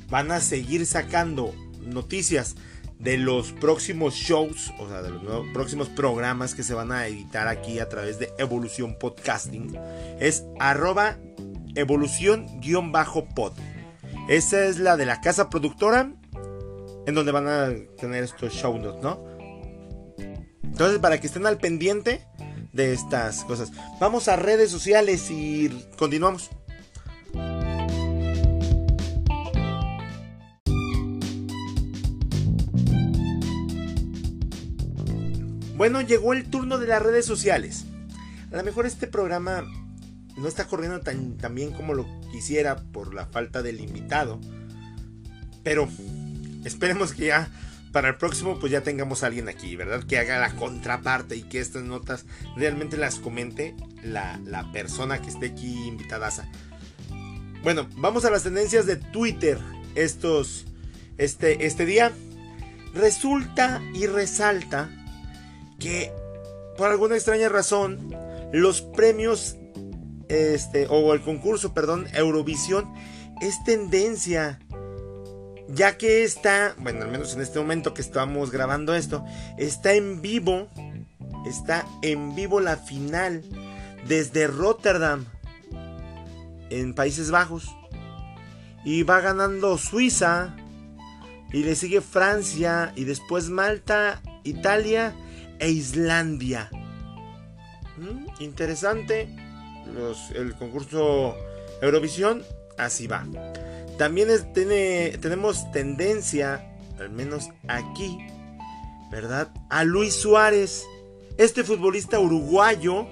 van 0.08 0.30
a 0.30 0.40
seguir 0.40 0.86
sacando 0.86 1.52
noticias 1.80 2.54
de 2.98 3.18
los 3.18 3.52
próximos 3.52 4.14
shows, 4.14 4.72
o 4.78 4.88
sea, 4.88 5.02
de 5.02 5.10
los 5.10 5.46
próximos 5.52 5.88
programas 5.88 6.54
que 6.54 6.62
se 6.62 6.74
van 6.74 6.92
a 6.92 7.06
editar 7.06 7.48
aquí 7.48 7.78
a 7.78 7.88
través 7.88 8.18
de 8.18 8.32
Evolución 8.38 8.96
Podcasting. 8.98 9.78
Es 10.20 10.44
arroba 10.58 11.18
evolución-pod. 11.74 13.52
Esa 14.28 14.64
es 14.64 14.78
la 14.78 14.96
de 14.96 15.06
la 15.06 15.20
casa 15.20 15.50
productora, 15.50 16.12
en 17.06 17.14
donde 17.14 17.32
van 17.32 17.48
a 17.48 17.70
tener 18.00 18.24
estos 18.24 18.52
show 18.52 18.78
notes, 18.78 19.02
¿no? 19.02 19.22
Entonces, 20.62 20.98
para 20.98 21.20
que 21.20 21.26
estén 21.26 21.46
al 21.46 21.58
pendiente 21.58 22.26
de 22.72 22.92
estas 22.92 23.44
cosas. 23.44 23.70
Vamos 24.00 24.28
a 24.28 24.36
redes 24.36 24.70
sociales 24.70 25.30
y 25.30 25.68
continuamos. 25.96 26.50
Bueno, 35.76 36.00
llegó 36.02 36.32
el 36.32 36.48
turno 36.48 36.78
de 36.78 36.86
las 36.86 37.02
redes 37.02 37.26
sociales. 37.26 37.84
A 38.52 38.56
lo 38.56 38.62
mejor 38.62 38.86
este 38.86 39.08
programa 39.08 39.64
no 40.36 40.46
está 40.46 40.66
corriendo 40.66 41.00
tan, 41.00 41.36
bien 41.54 41.72
como 41.72 41.94
lo 41.94 42.06
quisiera 42.30 42.76
por 42.76 43.12
la 43.12 43.26
falta 43.26 43.62
del 43.62 43.80
invitado. 43.80 44.40
Pero 45.64 45.88
esperemos 46.64 47.12
que 47.12 47.26
ya 47.26 47.50
para 47.90 48.10
el 48.10 48.16
próximo 48.16 48.58
pues 48.60 48.70
ya 48.70 48.82
tengamos 48.82 49.22
a 49.22 49.26
alguien 49.26 49.48
aquí, 49.48 49.74
¿verdad? 49.74 50.04
Que 50.04 50.18
haga 50.18 50.38
la 50.38 50.54
contraparte 50.54 51.36
y 51.36 51.42
que 51.42 51.58
estas 51.58 51.82
notas 51.82 52.24
realmente 52.56 52.96
las 52.96 53.16
comente 53.16 53.74
la, 54.04 54.70
persona 54.72 55.20
que 55.20 55.28
esté 55.28 55.46
aquí 55.46 55.88
invitada. 55.88 56.30
Bueno, 57.64 57.88
vamos 57.96 58.24
a 58.24 58.30
las 58.30 58.44
tendencias 58.44 58.86
de 58.86 58.96
Twitter 58.96 59.58
estos, 59.96 60.66
este, 61.18 61.66
este 61.66 61.84
día. 61.84 62.12
Resulta 62.94 63.82
y 63.92 64.06
resalta 64.06 64.88
que 65.84 66.10
por 66.78 66.90
alguna 66.90 67.14
extraña 67.14 67.50
razón 67.50 68.10
los 68.52 68.80
premios 68.80 69.56
este 70.28 70.86
o 70.88 71.12
el 71.12 71.20
concurso, 71.20 71.74
perdón, 71.74 72.06
Eurovisión 72.14 72.90
es 73.42 73.62
tendencia 73.64 74.58
ya 75.68 75.98
que 75.98 76.24
está, 76.24 76.74
bueno, 76.78 77.02
al 77.02 77.10
menos 77.10 77.34
en 77.34 77.42
este 77.42 77.58
momento 77.58 77.92
que 77.92 78.00
estamos 78.00 78.50
grabando 78.50 78.94
esto, 78.94 79.24
está 79.58 79.92
en 79.92 80.22
vivo, 80.22 80.68
está 81.46 81.86
en 82.00 82.34
vivo 82.34 82.60
la 82.60 82.76
final 82.76 83.42
desde 84.06 84.46
Rotterdam, 84.46 85.26
en 86.70 86.94
Países 86.94 87.30
Bajos. 87.30 87.74
Y 88.84 89.02
va 89.02 89.20
ganando 89.20 89.78
Suiza, 89.78 90.54
y 91.52 91.62
le 91.62 91.74
sigue 91.74 92.02
Francia, 92.02 92.92
y 92.94 93.04
después 93.04 93.48
Malta, 93.48 94.20
Italia 94.44 95.14
e 95.64 95.70
Islandia. 95.70 96.70
Mm, 97.96 98.42
interesante. 98.42 99.28
el 100.34 100.54
concurso 100.56 101.34
Eurovisión, 101.80 102.42
así 102.76 103.06
va. 103.06 103.26
También 103.98 104.28
tiene, 104.52 105.16
tenemos 105.20 105.70
tendencia, 105.72 106.70
al 106.98 107.10
menos 107.10 107.48
aquí, 107.68 108.18
¿verdad? 109.10 109.48
A 109.70 109.84
Luis 109.84 110.14
Suárez, 110.14 110.84
este 111.38 111.64
futbolista 111.64 112.18
uruguayo 112.18 113.06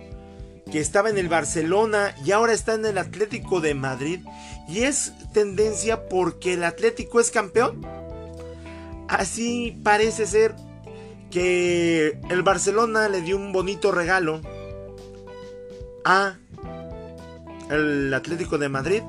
que 0.71 0.81
estaba 0.81 1.09
en 1.09 1.17
el 1.19 1.29
Barcelona 1.29 2.15
y 2.25 2.33
ahora 2.33 2.53
está 2.53 2.75
en 2.75 2.85
el 2.85 2.99
Atlético 2.99 3.61
de 3.61 3.75
Madrid. 3.75 4.21
Y 4.69 4.83
es 4.83 5.15
tendencia 5.33 6.07
porque 6.09 6.55
el 6.55 6.65
Atlético 6.65 7.19
es 7.19 7.31
campeón. 7.31 7.81
Así 9.09 9.79
parece 9.83 10.27
ser 10.27 10.55
que 11.33 12.19
el 12.29 12.43
Barcelona 12.43 13.09
le 13.09 13.23
dio 13.23 13.37
un 13.37 13.53
bonito 13.53 13.91
regalo 13.91 14.41
a 16.05 16.37
el 17.71 18.13
Atlético 18.13 18.59
de 18.59 18.69
Madrid. 18.69 19.03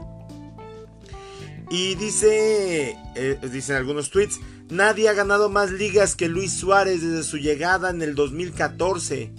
Y 1.69 1.95
dice, 1.95 2.97
eh, 3.15 3.37
dicen 3.51 3.75
algunos 3.75 4.09
tweets, 4.09 4.39
nadie 4.69 5.09
ha 5.09 5.13
ganado 5.13 5.49
más 5.49 5.71
ligas 5.71 6.15
que 6.15 6.29
Luis 6.29 6.53
Suárez 6.53 7.01
desde 7.01 7.23
su 7.23 7.37
llegada 7.37 7.89
en 7.89 8.01
el 8.01 8.15
2014. 8.15 9.31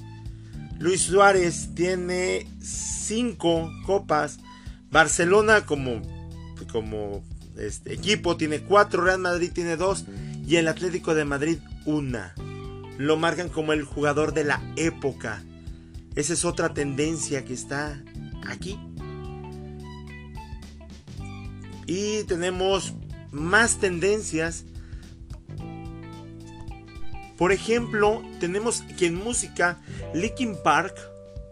Luis 0.78 1.02
Suárez 1.02 1.70
tiene 1.74 2.46
cinco 2.60 3.70
copas. 3.86 4.38
Barcelona 4.90 5.64
como, 5.64 6.02
como 6.70 7.24
este, 7.56 7.94
equipo 7.94 8.36
tiene 8.36 8.60
cuatro. 8.60 9.04
Real 9.04 9.20
Madrid 9.20 9.50
tiene 9.54 9.76
dos. 9.76 10.04
Y 10.46 10.56
el 10.56 10.68
Atlético 10.68 11.14
de 11.14 11.24
Madrid 11.24 11.58
una. 11.86 12.34
Lo 12.98 13.16
marcan 13.16 13.48
como 13.48 13.72
el 13.72 13.84
jugador 13.84 14.34
de 14.34 14.44
la 14.44 14.62
época. 14.76 15.42
Esa 16.14 16.32
es 16.32 16.44
otra 16.44 16.74
tendencia 16.74 17.44
que 17.44 17.54
está 17.54 18.02
aquí. 18.46 18.78
Y 21.86 22.22
tenemos 22.24 22.94
más 23.30 23.78
tendencias. 23.78 24.64
Por 27.36 27.52
ejemplo, 27.52 28.22
tenemos 28.38 28.82
que 28.96 29.06
en 29.06 29.16
música, 29.16 29.80
Linkin 30.14 30.56
Park, 30.62 30.94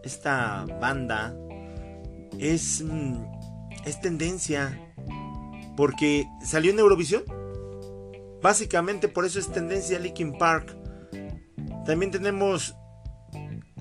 esta 0.04 0.64
banda, 0.80 1.34
es, 2.38 2.82
mm, 2.82 3.24
es 3.84 4.00
tendencia. 4.00 4.78
Porque 5.76 6.26
salió 6.44 6.70
en 6.70 6.78
Eurovisión. 6.78 7.24
Básicamente 8.40 9.08
por 9.08 9.24
eso 9.24 9.38
es 9.38 9.50
tendencia 9.50 9.98
Linkin 9.98 10.38
Park. 10.38 10.76
También 11.84 12.10
tenemos 12.10 12.74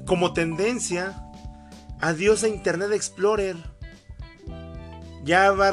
como 0.06 0.34
tendencia 0.34 1.16
adiós 2.00 2.44
a 2.44 2.48
Internet 2.48 2.92
Explorer. 2.94 3.56
Ya 5.24 5.52
va 5.52 5.72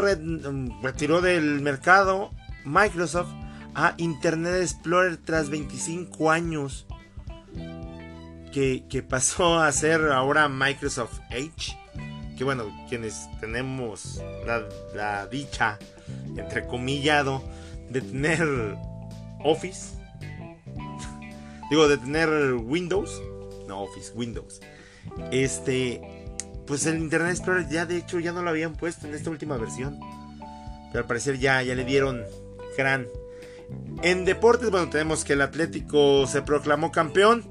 retiró 0.82 1.20
del 1.22 1.60
mercado 1.60 2.30
Microsoft 2.64 3.32
a 3.74 3.94
Internet 3.96 4.62
Explorer 4.62 5.16
tras 5.16 5.48
25 5.48 6.30
años. 6.30 6.86
Que, 8.52 9.06
pasó 9.08 9.60
a 9.60 9.70
ser 9.70 10.10
ahora 10.12 10.48
Microsoft 10.48 11.20
Edge. 11.30 11.78
Que 12.36 12.44
bueno, 12.44 12.64
quienes 12.88 13.28
tenemos 13.40 14.20
la, 14.46 14.64
la 14.94 15.26
dicha, 15.26 15.78
entre 16.36 16.66
comillado, 16.66 17.42
de 17.88 18.00
tener 18.00 18.76
Office. 19.40 19.97
Digo, 21.70 21.88
de 21.88 21.98
tener 21.98 22.54
Windows. 22.54 23.20
No, 23.66 23.82
Office, 23.82 24.12
Windows. 24.14 24.60
Este, 25.30 26.00
pues 26.66 26.86
el 26.86 26.98
Internet 26.98 27.32
Explorer 27.32 27.68
ya 27.68 27.86
de 27.86 27.96
hecho 27.96 28.18
ya 28.20 28.32
no 28.32 28.42
lo 28.42 28.50
habían 28.50 28.74
puesto 28.74 29.06
en 29.06 29.14
esta 29.14 29.30
última 29.30 29.56
versión. 29.56 29.98
Pero 30.92 31.00
al 31.00 31.06
parecer 31.06 31.38
ya, 31.38 31.62
ya 31.62 31.74
le 31.74 31.84
dieron 31.84 32.22
gran. 32.76 33.06
En 34.02 34.24
deportes, 34.24 34.70
bueno, 34.70 34.88
tenemos 34.88 35.24
que 35.24 35.34
el 35.34 35.42
Atlético 35.42 36.26
se 36.26 36.42
proclamó 36.42 36.90
campeón. 36.90 37.44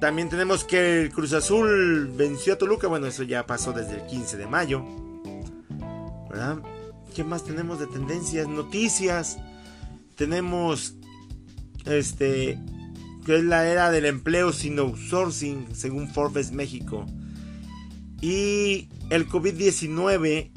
También 0.00 0.28
tenemos 0.28 0.64
que 0.64 1.02
el 1.02 1.12
Cruz 1.12 1.32
Azul 1.34 2.10
venció 2.16 2.54
a 2.54 2.58
Toluca. 2.58 2.88
Bueno, 2.88 3.06
eso 3.06 3.22
ya 3.22 3.46
pasó 3.46 3.72
desde 3.72 3.96
el 3.96 4.06
15 4.06 4.36
de 4.38 4.46
mayo. 4.46 4.82
¿Verdad? 6.30 6.58
¿Qué 7.14 7.22
más 7.22 7.44
tenemos 7.44 7.78
de 7.78 7.86
tendencias? 7.86 8.48
Noticias. 8.48 9.38
Tenemos 10.16 10.94
este 11.90 12.58
que 13.24 13.36
es 13.36 13.44
la 13.44 13.66
era 13.66 13.90
del 13.90 14.06
empleo 14.06 14.52
sin 14.52 14.78
outsourcing, 14.78 15.74
según 15.74 16.08
Forbes 16.08 16.52
México. 16.52 17.06
Y 18.20 18.88
el 19.10 19.28
COVID-19 19.28 20.50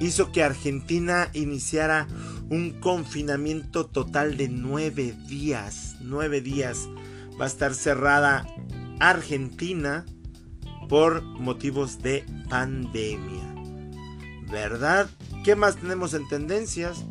hizo 0.00 0.32
que 0.32 0.42
Argentina 0.42 1.30
iniciara 1.32 2.06
un 2.50 2.72
confinamiento 2.80 3.86
total 3.86 4.36
de 4.36 4.48
nueve 4.48 5.14
días. 5.28 5.96
Nueve 6.00 6.40
días 6.40 6.88
va 7.40 7.44
a 7.44 7.48
estar 7.48 7.74
cerrada 7.74 8.46
Argentina 9.00 10.04
por 10.88 11.22
motivos 11.22 12.02
de 12.02 12.24
pandemia. 12.48 13.54
¿Verdad? 14.50 15.10
¿Qué 15.44 15.54
más 15.54 15.76
tenemos 15.76 16.14
en 16.14 16.26
tendencias? 16.28 17.04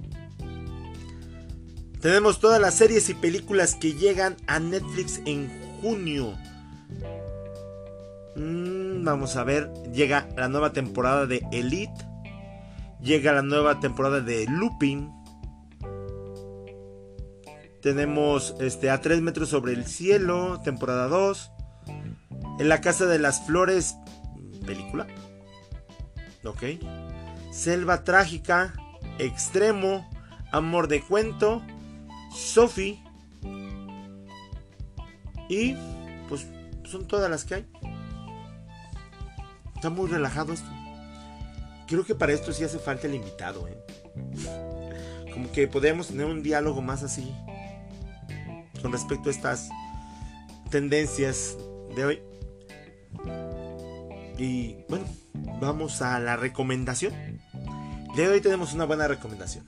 Tenemos 2.02 2.40
todas 2.40 2.62
las 2.62 2.76
series 2.76 3.10
y 3.10 3.16
películas 3.16 3.74
que 3.74 3.94
llegan 3.94 4.38
a 4.46 4.60
Netflix 4.60 5.20
en 5.26 5.50
junio. 5.82 6.38
Mm, 8.36 9.04
vamos 9.04 9.36
a 9.36 9.44
ver, 9.44 9.72
llega 9.92 10.30
la 10.38 10.48
nueva 10.48 10.74
temporada 10.74 11.26
de 11.26 11.42
Elite. 11.52 12.06
Llega 13.02 13.34
la 13.34 13.42
nueva 13.42 13.80
temporada 13.80 14.22
de 14.22 14.46
Lupin. 14.48 15.12
Tenemos 17.82 18.56
este, 18.60 18.92
A 18.92 19.02
3 19.02 19.22
metros 19.22 19.50
sobre 19.50 19.74
el 19.74 19.86
cielo, 19.86 20.62
temporada 20.64 21.08
2. 21.08 21.52
En 22.60 22.70
la 22.70 22.82
Casa 22.82 23.08
de 23.08 23.18
las 23.18 23.46
Flores, 23.48 23.96
película. 24.66 25.08
Ok. 26.44 26.64
Selva 27.52 28.04
Trágica, 28.04 28.74
Extremo, 29.18 30.08
Amor 30.52 30.88
de 30.88 31.02
Cuento 31.02 31.64
Sophie. 32.38 33.04
Y 35.50 35.76
pues 36.30 36.46
son 36.86 37.08
todas 37.08 37.30
las 37.30 37.44
que 37.44 37.56
hay. 37.56 37.66
Está 39.76 39.90
muy 39.90 40.10
relajado 40.10 40.54
esto. 40.54 40.70
Creo 41.88 42.06
que 42.06 42.16
para 42.16 42.34
esto 42.34 42.52
sí 42.52 42.64
hace 42.64 42.80
falta 42.80 43.08
el 43.08 43.16
invitado, 43.16 43.68
¿eh? 43.68 43.78
Como 45.34 45.52
que 45.52 45.68
podemos 45.68 46.08
tener 46.08 46.26
un 46.26 46.44
diálogo 46.44 46.82
más 46.82 47.04
así. 47.04 47.34
Con 48.82 48.92
respecto 48.92 49.30
a 49.30 49.32
estas 49.32 49.70
tendencias 50.70 51.58
de 51.96 52.06
hoy. 52.06 52.22
Y 54.38 54.78
bueno, 54.90 55.06
vamos 55.60 56.02
a 56.02 56.20
la 56.20 56.36
recomendación. 56.36 57.14
De 58.16 58.28
hoy 58.28 58.42
tenemos 58.42 58.74
una 58.74 58.86
buena 58.86 59.08
recomendación. 59.08 59.68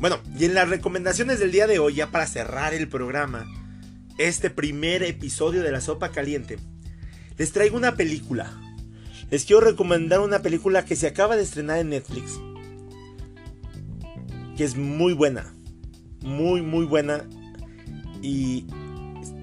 Bueno, 0.00 0.18
y 0.34 0.46
en 0.46 0.54
las 0.54 0.68
recomendaciones 0.70 1.40
del 1.40 1.52
día 1.52 1.66
de 1.66 1.78
hoy, 1.78 1.96
ya 1.96 2.10
para 2.10 2.26
cerrar 2.26 2.72
el 2.72 2.88
programa, 2.88 3.46
este 4.16 4.48
primer 4.48 5.02
episodio 5.02 5.62
de 5.62 5.70
la 5.70 5.82
sopa 5.82 6.10
caliente, 6.10 6.58
les 7.36 7.52
traigo 7.52 7.76
una 7.76 7.96
película. 7.96 8.50
Les 9.30 9.44
quiero 9.44 9.60
recomendar 9.60 10.20
una 10.20 10.40
película 10.40 10.86
que 10.86 10.96
se 10.96 11.06
acaba 11.06 11.36
de 11.36 11.42
estrenar 11.42 11.78
en 11.80 11.90
Netflix. 11.90 12.40
Que 14.56 14.64
es 14.64 14.76
muy 14.76 15.12
buena. 15.12 15.54
Muy, 16.22 16.62
muy 16.62 16.86
buena. 16.86 17.28
Y 18.22 18.66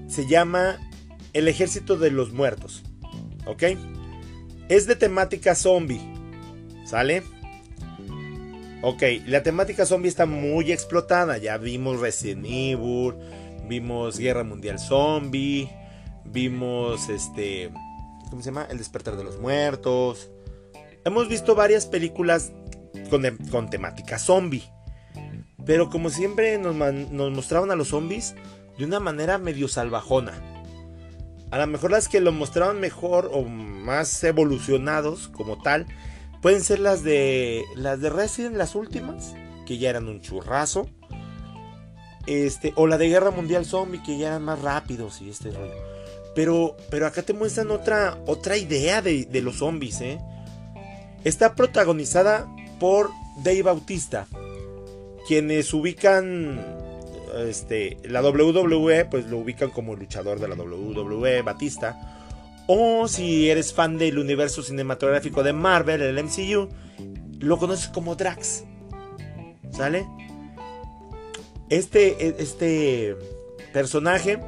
se 0.08 0.26
llama 0.26 0.78
El 1.32 1.46
ejército 1.46 1.96
de 1.96 2.10
los 2.10 2.32
muertos. 2.32 2.82
¿Ok? 3.48 3.62
Es 4.68 4.86
de 4.86 4.94
temática 4.94 5.54
zombie, 5.54 6.00
¿sale? 6.84 7.22
Ok, 8.82 9.02
la 9.26 9.42
temática 9.42 9.86
zombie 9.86 10.08
está 10.08 10.26
muy 10.26 10.70
explotada. 10.70 11.38
Ya 11.38 11.56
vimos 11.56 11.98
Resident 12.00 12.46
Evil, 12.46 13.14
vimos 13.68 14.18
Guerra 14.18 14.44
Mundial 14.44 14.78
Zombie, 14.78 15.68
vimos 16.24 17.08
este. 17.08 17.70
¿Cómo 18.30 18.42
se 18.42 18.50
llama? 18.50 18.68
El 18.70 18.78
despertar 18.78 19.16
de 19.16 19.24
los 19.24 19.40
muertos. 19.40 20.30
Hemos 21.04 21.28
visto 21.28 21.54
varias 21.54 21.86
películas 21.86 22.52
con, 23.10 23.70
temática 23.70 24.18
zombie. 24.18 24.64
Pero 25.64 25.90
como 25.90 26.10
siempre 26.10 26.56
nos, 26.58 26.74
nos 26.76 27.32
mostraban 27.32 27.70
a 27.70 27.76
los 27.76 27.88
zombies 27.88 28.34
de 28.78 28.84
una 28.84 29.00
manera 29.00 29.38
medio 29.38 29.66
salvajona. 29.66 30.57
A 31.50 31.58
lo 31.58 31.66
mejor 31.66 31.90
las 31.90 32.08
que 32.08 32.20
lo 32.20 32.32
mostraron 32.32 32.80
mejor 32.80 33.30
o 33.32 33.42
más 33.42 34.22
evolucionados 34.22 35.28
como 35.28 35.60
tal 35.62 35.86
pueden 36.42 36.62
ser 36.62 36.78
las 36.78 37.02
de 37.02 37.64
las 37.74 38.00
de 38.00 38.10
Resident 38.10 38.56
las 38.56 38.74
últimas, 38.74 39.34
que 39.66 39.78
ya 39.78 39.90
eran 39.90 40.08
un 40.08 40.20
churrazo. 40.20 40.88
Este, 42.26 42.74
o 42.76 42.86
la 42.86 42.98
de 42.98 43.08
Guerra 43.08 43.30
Mundial 43.30 43.64
Zombie 43.64 44.02
que 44.02 44.18
ya 44.18 44.28
eran 44.28 44.44
más 44.44 44.60
rápidos 44.60 45.22
y 45.22 45.30
este 45.30 45.50
rollo. 45.50 45.72
Pero, 46.34 46.76
pero 46.90 47.06
acá 47.06 47.22
te 47.22 47.32
muestran 47.32 47.70
otra, 47.70 48.18
otra 48.26 48.58
idea 48.58 49.00
de, 49.00 49.24
de 49.24 49.40
los 49.42 49.56
zombies, 49.56 50.00
¿eh? 50.02 50.18
Está 51.24 51.54
protagonizada 51.54 52.46
por 52.78 53.10
Dave 53.42 53.62
Bautista, 53.62 54.26
quienes 55.26 55.72
ubican 55.72 56.87
este, 57.36 57.98
la 58.04 58.22
WWE, 58.22 59.06
pues 59.06 59.26
lo 59.26 59.38
ubican 59.38 59.70
como 59.70 59.94
luchador 59.94 60.40
de 60.40 60.48
la 60.48 60.54
WWE, 60.54 61.42
Batista. 61.42 61.98
O 62.66 63.08
si 63.08 63.48
eres 63.48 63.72
fan 63.72 63.96
del 63.96 64.18
universo 64.18 64.62
cinematográfico 64.62 65.42
de 65.42 65.52
Marvel, 65.52 66.02
el 66.02 66.22
MCU, 66.22 66.68
lo 67.40 67.58
conoces 67.58 67.88
como 67.88 68.14
Drax. 68.14 68.64
¿Sale? 69.70 70.06
Este, 71.70 72.40
este 72.42 73.16
personaje 73.72 74.38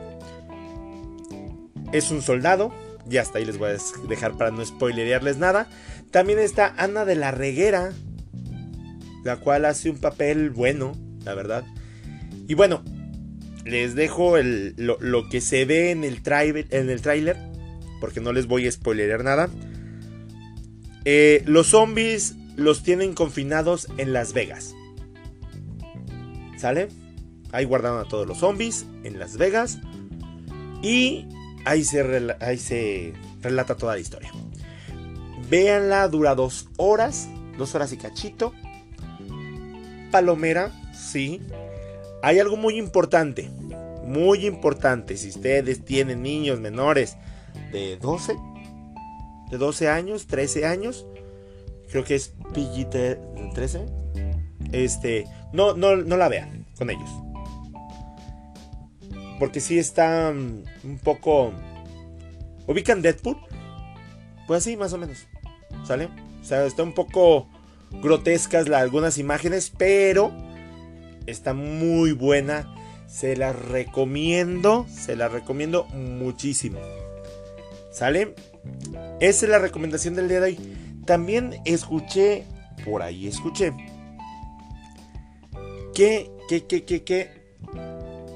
es 1.93 2.11
un 2.11 2.23
soldado. 2.23 2.73
Ya 3.07 3.23
hasta 3.23 3.39
ahí 3.39 3.45
les 3.45 3.59
voy 3.59 3.71
a 3.71 4.09
dejar 4.09 4.37
para 4.37 4.51
no 4.51 4.65
spoilerearles 4.65 5.39
nada. 5.39 5.69
También 6.11 6.39
está 6.39 6.75
Ana 6.77 7.05
de 7.05 7.17
la 7.17 7.31
Reguera, 7.31 7.93
la 9.25 9.37
cual 9.37 9.65
hace 9.65 9.91
un 9.91 9.99
papel 9.99 10.51
bueno, 10.51 10.93
la 11.25 11.35
verdad. 11.35 11.65
Y 12.51 12.55
bueno, 12.55 12.83
les 13.65 13.95
dejo 13.95 14.35
lo, 14.37 15.29
que 15.29 15.41
se 15.41 15.65
ve 15.67 15.93
en 15.93 16.03
el, 16.03 16.21
trailer, 16.21 16.67
en 16.71 16.91
el 16.91 17.01
porque 18.01 18.21
no 18.21 18.33
les 18.33 18.49
voy 18.49 18.67
a 18.67 18.73
spoilerear 18.73 19.23
nada. 19.23 19.49
Eh, 21.05 21.45
los 21.47 21.69
zombies 21.69 22.35
los 22.57 22.83
tienen 22.83 23.15
confinados 23.15 23.87
en 23.99 24.13
Las 24.13 24.33
Vegas. 24.33 24.75
¿Sale? 26.57 26.89
Ahí 27.53 27.67
guardaron 27.67 28.05
a 28.05 28.09
todos 28.09 28.27
los 28.27 28.39
zombies 28.39 28.85
en 29.05 29.21
Las 29.21 29.37
Vegas. 29.37 29.79
Y 30.83 31.29
ahí 31.65 31.85
se, 31.85 32.35
ahí 32.41 32.59
se 32.59 33.13
relata 33.43 33.77
toda 33.77 33.95
la 33.95 34.01
historia. 34.01 34.33
Véanla, 35.49 36.09
dura 36.09 36.35
dos 36.35 36.69
horas. 36.79 37.29
Dos 37.57 37.77
horas 37.77 37.93
y 37.93 37.97
cachito. 37.97 38.53
Palomera, 40.11 40.73
sí. 40.93 41.41
Hay 42.23 42.39
algo 42.39 42.57
muy 42.57 42.79
importante. 42.79 43.51
Muy 44.05 44.47
importante. 44.47 45.17
Si 45.17 45.29
ustedes 45.29 45.85
tienen 45.85 46.23
niños 46.23 46.61
menores 46.61 47.17
de 47.73 47.97
12. 47.97 48.37
De 49.51 49.59
12 49.59 49.89
años, 49.89 50.27
13 50.27 50.67
años. 50.67 51.07
Creo 51.91 52.05
que 52.05 52.15
es 52.15 52.35
PG 52.55 52.91
13. 53.55 53.87
Este. 54.73 55.25
No, 55.53 55.75
no, 55.75 55.97
no 55.97 56.17
la 56.17 56.29
vean 56.29 56.67
con 56.77 56.91
ellos. 56.91 57.11
Porque 59.39 59.61
si 59.61 59.79
está 59.79 60.33
mm, 60.33 60.65
un 60.85 60.99
poco... 60.99 61.53
¿Ubican 62.67 63.03
Deadpool? 63.03 63.39
Pues 64.47 64.63
así, 64.63 64.77
más 64.77 64.93
o 64.93 64.99
menos. 64.99 65.27
¿Sale? 65.85 66.09
O 66.41 66.45
sea, 66.45 66.65
está 66.67 66.83
un 66.83 66.93
poco 66.93 67.49
grotescas 68.03 68.69
algunas 68.71 69.19
imágenes, 69.19 69.73
pero 69.77 70.31
está 71.27 71.55
muy 71.55 72.13
buena. 72.13 72.75
Se 73.07 73.37
la 73.37 73.53
recomiendo, 73.53 74.87
se 74.89 75.17
la 75.17 75.29
recomiendo 75.29 75.85
muchísimo. 75.87 76.79
¿Sale? 77.91 78.35
Esa 79.21 79.47
es 79.47 79.51
la 79.51 79.59
recomendación 79.59 80.15
del 80.15 80.29
día 80.29 80.41
de 80.41 80.47
hoy. 80.47 80.59
También 81.07 81.61
escuché, 81.65 82.45
por 82.85 83.03
ahí 83.03 83.27
escuché, 83.27 83.73
que, 85.95 86.31
que, 86.49 86.67
que, 86.67 86.85
que, 86.85 87.03
que 87.03 87.41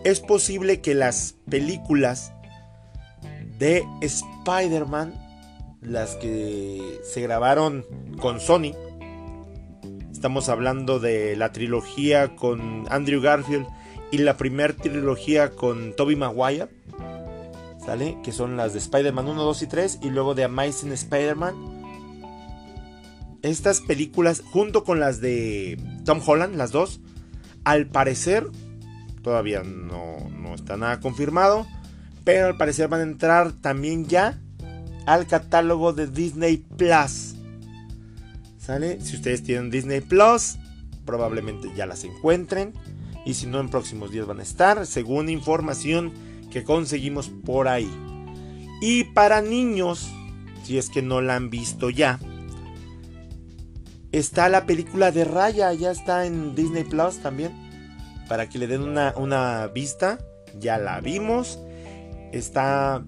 es 0.04 0.20
posible 0.20 0.80
que 0.80 0.94
las 0.94 1.36
películas 1.48 2.32
de 3.58 3.84
Spider-Man, 4.00 5.14
las 5.80 6.16
que 6.16 7.00
se 7.04 7.20
grabaron 7.22 7.86
con 8.20 8.40
Sony, 8.40 8.72
estamos 10.24 10.48
hablando 10.48 11.00
de 11.00 11.36
la 11.36 11.52
trilogía 11.52 12.34
con 12.34 12.86
Andrew 12.88 13.20
Garfield 13.20 13.66
y 14.10 14.16
la 14.16 14.38
primera 14.38 14.72
trilogía 14.72 15.50
con 15.50 15.94
Tobey 15.94 16.16
Maguire, 16.16 16.68
¿sale? 17.84 18.16
Que 18.24 18.32
son 18.32 18.56
las 18.56 18.72
de 18.72 18.78
Spider-Man 18.78 19.28
1, 19.28 19.42
2 19.42 19.62
y 19.62 19.66
3 19.66 19.98
y 20.02 20.08
luego 20.08 20.34
de 20.34 20.44
Amazing 20.44 20.92
Spider-Man. 20.92 21.54
Estas 23.42 23.82
películas, 23.82 24.42
junto 24.50 24.82
con 24.82 24.98
las 24.98 25.20
de 25.20 25.78
Tom 26.06 26.22
Holland, 26.24 26.56
las 26.56 26.72
dos, 26.72 27.00
al 27.64 27.88
parecer 27.88 28.46
Todavía 29.20 29.62
no, 29.62 30.54
está 30.54 30.78
nada 30.78 31.00
confirmado. 31.00 31.66
Pero 32.24 32.46
al 32.46 32.56
parecer 32.56 32.88
van 32.88 33.00
a 33.00 33.02
entrar 33.02 33.52
también 33.52 34.06
ya 34.06 34.40
al 35.04 35.26
catálogo 35.26 35.92
de 35.92 36.06
Disney 36.06 36.64
Plus. 36.78 37.33
¿Sale? 38.64 39.00
Si 39.00 39.16
ustedes 39.16 39.42
tienen 39.42 39.70
Disney 39.70 40.00
Plus, 40.00 40.56
probablemente 41.04 41.70
ya 41.76 41.86
las 41.86 42.04
encuentren. 42.04 42.72
Y 43.26 43.34
si 43.34 43.46
no, 43.46 43.60
en 43.60 43.68
próximos 43.68 44.10
días 44.10 44.26
van 44.26 44.40
a 44.40 44.42
estar, 44.42 44.86
según 44.86 45.28
información 45.28 46.12
que 46.50 46.64
conseguimos 46.64 47.28
por 47.28 47.68
ahí. 47.68 47.90
Y 48.80 49.04
para 49.04 49.42
niños, 49.42 50.10
si 50.62 50.78
es 50.78 50.88
que 50.88 51.02
no 51.02 51.20
la 51.20 51.36
han 51.36 51.50
visto 51.50 51.90
ya, 51.90 52.18
está 54.12 54.48
la 54.48 54.66
película 54.66 55.10
de 55.10 55.24
Raya, 55.24 55.72
ya 55.72 55.90
está 55.90 56.26
en 56.26 56.54
Disney 56.54 56.84
Plus 56.84 57.18
también 57.18 57.64
para 58.28 58.48
que 58.48 58.58
le 58.58 58.66
den 58.66 58.82
una, 58.82 59.66
vista. 59.68 60.18
Ya 60.58 60.78
la 60.78 61.00
vimos. 61.00 61.58
Está 62.32 63.04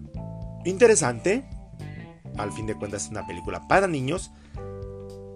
interesante. 0.65 1.45
Al 2.37 2.53
fin 2.53 2.67
de 2.67 2.75
cuentas 2.75 3.05
es 3.05 3.11
una 3.11 3.27
película 3.27 3.67
para 3.69 3.87
niños. 3.87 4.31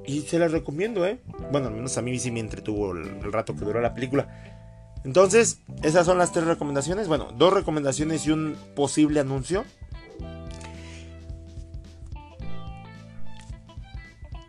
Y 0.07 0.23
se 0.23 0.39
la 0.39 0.49
recomiendo, 0.49 1.07
¿eh? 1.07 1.21
Bueno, 1.53 1.69
al 1.69 1.75
menos 1.75 1.97
a 1.99 2.03
mí 2.03 2.19
sí 2.19 2.31
me 2.31 2.41
entretuvo 2.41 2.93
el, 2.93 3.33
rato 3.33 3.55
que 3.55 3.65
duró 3.65 3.81
la 3.81 3.95
película. 3.95 4.29
Entonces, 5.05 5.61
esas 5.83 6.07
son 6.07 6.19
las 6.19 6.33
tres 6.33 6.47
recomendaciones. 6.47 7.09
Bueno, 7.09 7.29
dos 7.37 7.53
recomendaciones 7.53 8.27
y 8.27 8.33
un 8.33 8.57
posible 8.75 9.21
anuncio. 9.21 9.65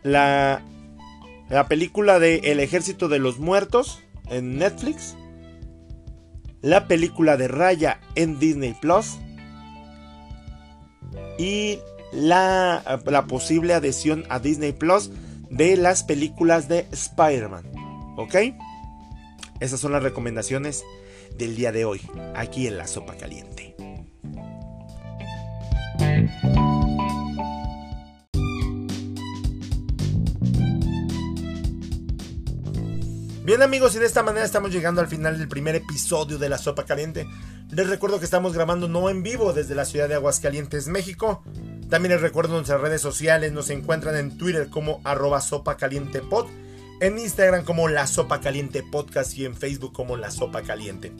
La, 0.02 0.62
la 1.48 1.68
película 1.68 2.18
de 2.18 2.36
El 2.38 2.60
Ejército 2.60 3.08
de 3.08 3.18
los 3.18 3.38
Muertos 3.38 4.02
en 4.28 4.58
Netflix 4.58 5.16
la 6.62 6.86
película 6.86 7.36
de 7.36 7.48
Raya 7.48 8.00
en 8.14 8.38
Disney 8.38 8.74
Plus 8.80 9.18
y 11.38 11.80
la, 12.12 13.00
la, 13.04 13.26
posible 13.26 13.74
adhesión 13.74 14.24
a 14.28 14.38
Disney 14.38 14.72
Plus 14.72 15.10
de 15.52 15.76
las 15.76 16.02
películas 16.02 16.66
de 16.66 16.88
Spider-Man. 16.90 17.70
¿Ok? 18.16 18.34
Esas 19.60 19.78
son 19.78 19.92
las 19.92 20.02
recomendaciones 20.02 20.82
del 21.38 21.54
día 21.54 21.70
de 21.72 21.84
hoy, 21.84 22.00
aquí 22.34 22.66
en 22.66 22.78
la 22.78 22.86
sopa 22.86 23.16
caliente. 23.16 23.76
Bien 33.44 33.60
amigos, 33.60 33.94
y 33.94 33.98
de 33.98 34.06
esta 34.06 34.22
manera 34.22 34.46
estamos 34.46 34.72
llegando 34.72 35.00
al 35.00 35.08
final 35.08 35.38
del 35.38 35.48
primer 35.48 35.74
episodio 35.74 36.38
de 36.38 36.48
La 36.48 36.58
Sopa 36.58 36.84
Caliente. 36.84 37.26
Les 37.70 37.88
recuerdo 37.88 38.18
que 38.18 38.24
estamos 38.24 38.54
grabando 38.54 38.88
no 38.88 39.10
en 39.10 39.22
vivo 39.22 39.52
desde 39.52 39.74
la 39.74 39.84
ciudad 39.84 40.08
de 40.08 40.14
Aguascalientes, 40.14 40.86
México. 40.88 41.42
También 41.92 42.12
les 42.12 42.22
recuerdo 42.22 42.54
nuestras 42.54 42.80
redes 42.80 43.02
sociales, 43.02 43.52
nos 43.52 43.68
encuentran 43.68 44.16
en 44.16 44.38
Twitter 44.38 44.70
como 44.70 45.02
arroba 45.04 45.42
sopa 45.42 45.76
pod, 46.30 46.46
en 47.00 47.18
Instagram 47.18 47.66
como 47.66 47.86
La 47.86 48.06
Sopa 48.06 48.40
Caliente 48.40 48.82
Podcast 48.82 49.36
y 49.36 49.44
en 49.44 49.54
Facebook 49.54 49.92
como 49.92 50.16
La 50.16 50.30
Sopa 50.30 50.62
Caliente. 50.62 51.12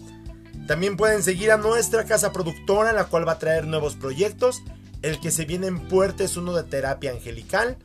También 0.66 0.96
pueden 0.96 1.22
seguir 1.22 1.50
a 1.50 1.58
nuestra 1.58 2.06
casa 2.06 2.32
productora, 2.32 2.94
la 2.94 3.04
cual 3.04 3.28
va 3.28 3.32
a 3.32 3.38
traer 3.38 3.66
nuevos 3.66 3.96
proyectos. 3.96 4.62
El 5.02 5.20
que 5.20 5.30
se 5.30 5.44
viene 5.44 5.66
en 5.66 5.88
puerta 5.88 6.24
es 6.24 6.38
uno 6.38 6.54
de 6.54 6.62
terapia 6.62 7.10
angelical, 7.10 7.76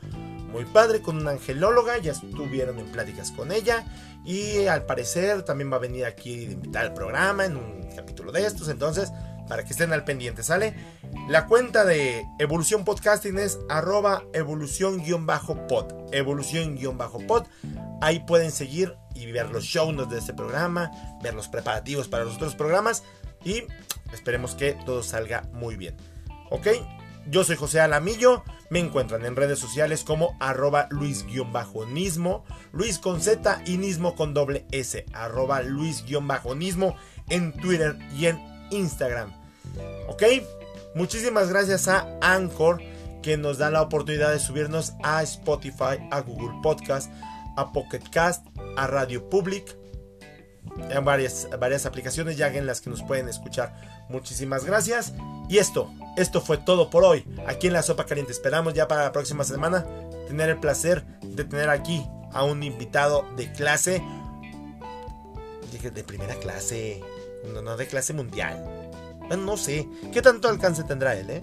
muy 0.54 0.64
padre, 0.64 1.02
con 1.02 1.18
una 1.18 1.32
angelóloga, 1.32 1.98
ya 1.98 2.14
estuvieron 2.14 2.80
en 2.80 2.86
pláticas 2.86 3.32
con 3.32 3.52
ella 3.52 3.86
y 4.24 4.68
al 4.68 4.86
parecer 4.86 5.44
también 5.44 5.70
va 5.70 5.76
a 5.76 5.80
venir 5.80 6.06
aquí 6.06 6.46
de 6.46 6.54
invitar 6.54 6.86
al 6.86 6.94
programa 6.94 7.44
en 7.44 7.58
un 7.58 7.90
capítulo 7.98 8.32
de 8.32 8.46
estos. 8.46 8.70
Entonces, 8.70 9.12
para 9.48 9.64
que 9.64 9.72
estén 9.72 9.94
al 9.94 10.04
pendiente, 10.04 10.44
¿sale? 10.44 10.76
La 11.30 11.46
cuenta 11.46 11.86
de 11.86 12.26
Evolución 12.40 12.84
Podcasting 12.84 13.40
es 13.40 13.60
arroba 13.70 14.24
evolución-pod. 14.34 16.14
Evolución-pod. 16.14 17.48
Ahí 18.02 18.20
pueden 18.26 18.52
seguir 18.52 18.96
y 19.16 19.32
ver 19.32 19.50
los 19.50 19.64
show 19.64 19.92
notes 19.92 20.14
de 20.14 20.20
este 20.20 20.34
programa, 20.34 20.92
ver 21.22 21.34
los 21.34 21.48
preparativos 21.48 22.08
para 22.08 22.24
los 22.24 22.36
otros 22.36 22.56
programas 22.56 23.04
y 23.44 23.64
esperemos 24.14 24.56
que 24.56 24.78
todo 24.86 25.04
salga 25.04 25.44
muy 25.54 25.76
bien. 25.76 25.96
¿Ok? 26.50 26.68
Yo 27.30 27.44
soy 27.44 27.56
José 27.56 27.82
Alamillo. 27.82 28.44
Me 28.70 28.80
encuentran 28.80 29.26
en 29.26 29.36
redes 29.36 29.60
sociales 29.60 30.04
como 30.04 30.36
arroba 30.40 30.88
luis-nismo, 30.92 32.46
luis 32.74 33.00
con 33.00 33.22
Z 33.22 33.62
y 33.66 33.78
nismo 33.78 34.16
con 34.16 34.34
doble 34.34 34.66
S, 34.72 35.06
arroba 35.14 35.62
luis-nismo 35.62 36.96
en 37.30 37.54
Twitter 37.54 37.98
y 38.18 38.26
en 38.26 38.57
Instagram. 38.72 39.34
¿Ok? 40.08 40.24
Muchísimas 40.96 41.50
gracias 41.50 41.88
a 41.88 42.08
Anchor 42.22 42.82
que 43.22 43.38
nos 43.38 43.58
da 43.58 43.70
la 43.70 43.82
oportunidad 43.82 44.32
de 44.32 44.40
subirnos 44.40 44.94
a 45.04 45.22
Spotify, 45.24 46.00
a 46.12 46.22
Google 46.22 46.60
Podcast, 46.64 47.12
a 47.58 47.72
Pocket 47.72 48.02
Cast, 48.12 48.46
a 48.78 48.88
Radio 48.88 49.30
Public, 49.30 49.78
en 50.90 51.04
varias, 51.04 51.48
varias 51.60 51.86
aplicaciones 51.86 52.38
ya 52.38 52.48
en 52.48 52.66
las 52.66 52.82
que 52.82 52.90
nos 52.90 53.04
pueden 53.04 53.28
escuchar. 53.28 53.76
Muchísimas 54.10 54.64
gracias. 54.64 55.14
Y 55.50 55.58
esto, 55.58 55.92
esto 56.16 56.42
fue 56.42 56.58
todo 56.58 56.90
por 56.90 57.04
hoy 57.04 57.26
aquí 57.48 57.68
en 57.68 57.74
la 57.74 57.84
Sopa 57.84 58.06
Caliente. 58.06 58.32
Esperamos 58.32 58.74
ya 58.74 58.88
para 58.88 59.04
la 59.04 59.12
próxima 59.12 59.44
semana 59.44 59.86
tener 60.28 60.50
el 60.50 60.60
placer 60.60 61.06
de 61.22 61.44
tener 61.44 61.70
aquí 61.70 62.06
a 62.32 62.44
un 62.44 62.64
invitado 62.64 63.26
de 63.36 63.52
clase 63.52 64.02
de 65.84 66.04
primera 66.04 66.34
clase, 66.36 67.02
no, 67.54 67.62
no 67.62 67.78
de 67.78 67.88
clase 67.88 68.14
mundial. 68.14 68.64
No 69.38 69.58
sé. 69.58 69.88
¿Qué 70.14 70.22
tanto 70.22 70.48
alcance 70.48 70.84
tendrá 70.84 71.16
él, 71.16 71.30
eh? 71.30 71.42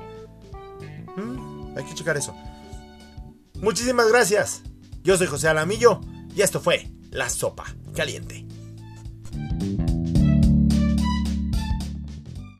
¿Mm? 1.17 1.77
Hay 1.77 1.85
que 1.85 1.95
checar 1.95 2.17
eso. 2.17 2.35
Muchísimas 3.61 4.09
gracias. 4.09 4.63
Yo 5.03 5.17
soy 5.17 5.27
José 5.27 5.49
Alamillo 5.49 6.01
y 6.35 6.43
esto 6.43 6.61
fue 6.61 6.91
La 7.11 7.29
Sopa 7.29 7.65
Caliente. 7.95 8.47